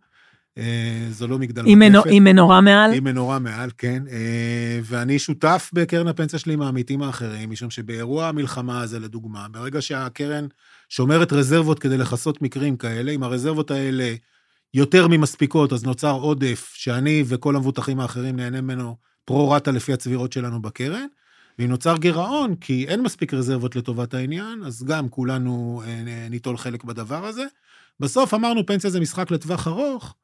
[0.57, 2.05] אה, זו לא מגדל מקפת.
[2.09, 2.93] עם מנורה מעל?
[2.93, 4.03] עם מנורה מעל, כן.
[4.11, 9.81] אה, ואני שותף בקרן הפנסיה שלי עם העמיתים האחרים, משום שבאירוע המלחמה הזה, לדוגמה, ברגע
[9.81, 10.47] שהקרן
[10.89, 14.13] שומרת רזרבות כדי לכסות מקרים כאלה, אם הרזרבות האלה
[14.73, 18.95] יותר ממספיקות, אז נוצר עודף שאני וכל המבוטחים האחרים נהנה ממנו
[19.25, 21.07] פרו-רטה לפי הצבירות שלנו בקרן.
[21.59, 26.83] ואם נוצר גירעון, כי אין מספיק רזרבות לטובת העניין, אז גם כולנו אה, ניטול חלק
[26.83, 27.43] בדבר הזה.
[27.99, 30.15] בסוף אמרנו, פנסיה זה משחק לטווח ארוך,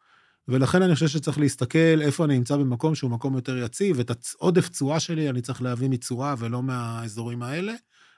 [0.47, 4.69] ולכן אני חושב שצריך להסתכל איפה אני נמצא במקום שהוא מקום יותר יציב, את העודף
[4.69, 7.73] תשואה שלי אני צריך להביא מתשואה ולא מהאזורים האלה.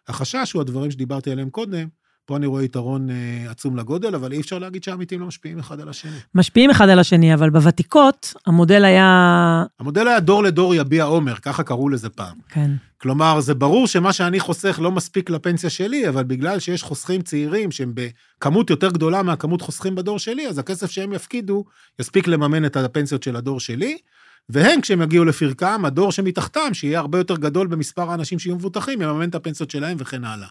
[0.07, 1.87] החשש הוא הדברים שדיברתי עליהם קודם,
[2.27, 5.79] פה אני רואה יתרון אה, עצום לגודל, אבל אי אפשר להגיד שהעמיתים לא משפיעים אחד
[5.79, 6.17] על השני.
[6.35, 9.63] משפיעים אחד על השני, אבל בוותיקות, המודל היה...
[9.79, 12.37] המודל היה דור לדור יביע עומר, ככה קראו לזה פעם.
[12.49, 12.71] כן.
[12.97, 17.71] כלומר, זה ברור שמה שאני חוסך לא מספיק לפנסיה שלי, אבל בגלל שיש חוסכים צעירים
[17.71, 21.65] שהם בכמות יותר גדולה מהכמות חוסכים בדור שלי, אז הכסף שהם יפקידו
[21.99, 23.97] יספיק לממן את הפנסיות של הדור שלי,
[24.49, 29.29] והם, כשהם יגיעו לפרקם, הדור שמתחתם, שיהיה הרבה יותר גדול במספר האנשים שיהיו מבוטחים, יממן
[29.29, 30.47] את הפנסיות שלהם וכן הלאה.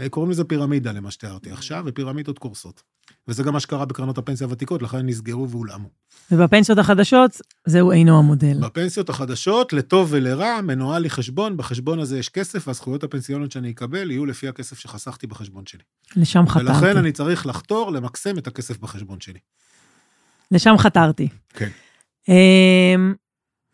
[0.00, 2.82] אה, קוראים לזה פירמידה, למה שתיארתי עכשיו, ופירמידות קורסות.
[3.28, 5.88] וזה גם מה שקרה בקרנות הפנסיה הוותיקות, לכן נסגרו והולאמו.
[6.32, 8.58] ובפנסיות החדשות, זהו אינו המודל.
[8.60, 14.10] בפנסיות החדשות, לטוב ולרע, מנוהל לי חשבון, בחשבון הזה יש כסף, והזכויות הפנסיוניות שאני אקבל
[14.10, 15.82] יהיו לפי הכסף שחסכתי בחשבון שלי.
[16.16, 16.98] לשם ולכן חתרתי.
[16.98, 19.38] אני צריך לחתור, למקסם את הכסף בחשבון שלי.
[20.50, 21.28] לשם חתרתי.
[21.54, 21.68] כן.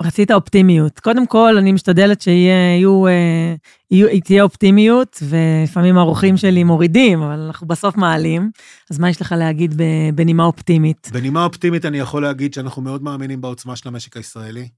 [0.02, 1.00] רצית אופטימיות.
[1.00, 3.54] קודם כל, אני משתדלת שיהיו, אה,
[3.90, 8.50] יהיו, תהיה אופטימיות, ולפעמים האורחים שלי מורידים, אבל אנחנו בסוף מעלים.
[8.90, 9.74] אז מה יש לך להגיד
[10.14, 11.10] בנימה אופטימית?
[11.12, 14.68] בנימה אופטימית אני יכול להגיד שאנחנו מאוד מאמינים בעוצמה של המשק הישראלי.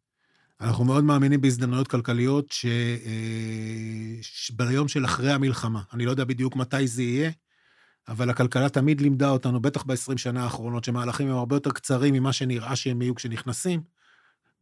[0.60, 2.66] אנחנו מאוד מאמינים בהזדמנויות כלכליות ש...
[3.06, 7.30] אה, שביום של אחרי המלחמה, אני לא יודע בדיוק מתי זה יהיה,
[8.08, 12.32] אבל הכלכלה תמיד לימדה אותנו, בטח ב-20 שנה האחרונות, שמהלכים הם הרבה יותר קצרים ממה
[12.32, 13.95] שנראה שהם יהיו כשנכנסים.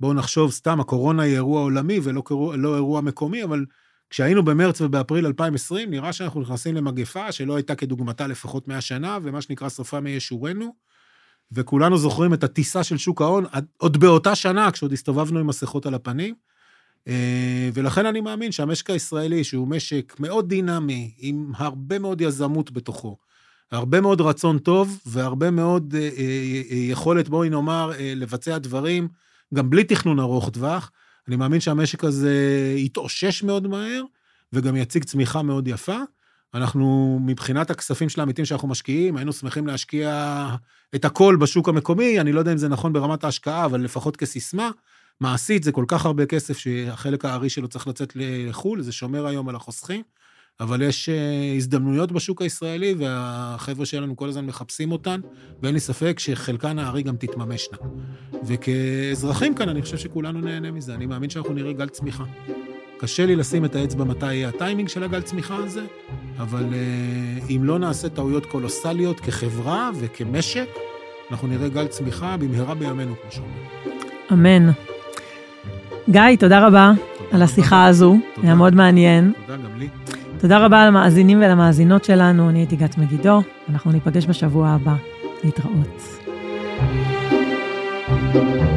[0.04, 3.64] בואו נחשוב סתם, הקורונה היא אירוע עולמי ולא קרו- לא אירוע מקומי, אבל
[4.10, 9.42] כשהיינו במרץ ובאפריל 2020, נראה שאנחנו נכנסים למגפה שלא הייתה כדוגמתה לפחות 100 שנה, ומה
[9.42, 10.74] שנקרא שרפה מי ישורנו.
[11.52, 13.44] וכולנו זוכרים את הטיסה של שוק ההון,
[13.78, 16.34] עוד באותה שנה, כשעוד הסתובבנו עם מסכות על הפנים.
[17.08, 23.16] אה, ולכן אני מאמין שהמשק הישראלי, שהוא משק מאוד דינמי, עם הרבה מאוד יזמות בתוכו,
[23.72, 29.08] הרבה מאוד רצון טוב והרבה מאוד אה, אה, יכולת, בואי נאמר, לבצע דברים
[29.54, 30.90] גם בלי תכנון ארוך טווח.
[31.28, 32.34] אני מאמין שהמשק הזה
[32.76, 34.02] יתאושש מאוד מהר
[34.52, 35.98] וגם יציג צמיחה מאוד יפה.
[36.54, 40.46] אנחנו, מבחינת הכספים של העמיתים שאנחנו משקיעים, היינו שמחים להשקיע
[40.94, 44.70] את הכל בשוק המקומי, אני לא יודע אם זה נכון ברמת ההשקעה, אבל לפחות כסיסמה.
[45.20, 49.48] מעשית זה כל כך הרבה כסף שהחלק הארי שלו צריך לצאת לחו"ל, זה שומר היום
[49.48, 50.02] על החוסכים,
[50.60, 55.20] אבל יש אה, הזדמנויות בשוק הישראלי, והחבר'ה שלנו כל הזמן מחפשים אותן,
[55.62, 57.78] ואין לי ספק שחלקן הארי גם תתממשנה.
[58.46, 62.24] וכאזרחים כאן, אני חושב שכולנו נהנה מזה, אני מאמין שאנחנו נראה גל צמיחה.
[62.98, 65.84] קשה לי לשים את האצבע מתי יהיה הטיימינג של הגל צמיחה הזה,
[66.38, 70.68] אבל אה, אם לא נעשה טעויות קולוסליות כחברה וכמשק,
[71.30, 73.64] אנחנו נראה גל צמיחה במהרה בימינו, כמו שאומרים.
[74.32, 74.70] אמן.
[76.10, 76.92] גיא, תודה רבה
[77.32, 78.46] על השיחה הזו, תודה.
[78.46, 79.32] היה מאוד מעניין.
[79.46, 79.88] תודה גם לי.
[80.44, 84.94] תודה רבה למאזינים ולמאזינות שלנו, אני הייתי גת מגידו, אנחנו ניפגש בשבוע הבא.
[85.44, 86.02] להתראות.
[88.32, 88.73] thank you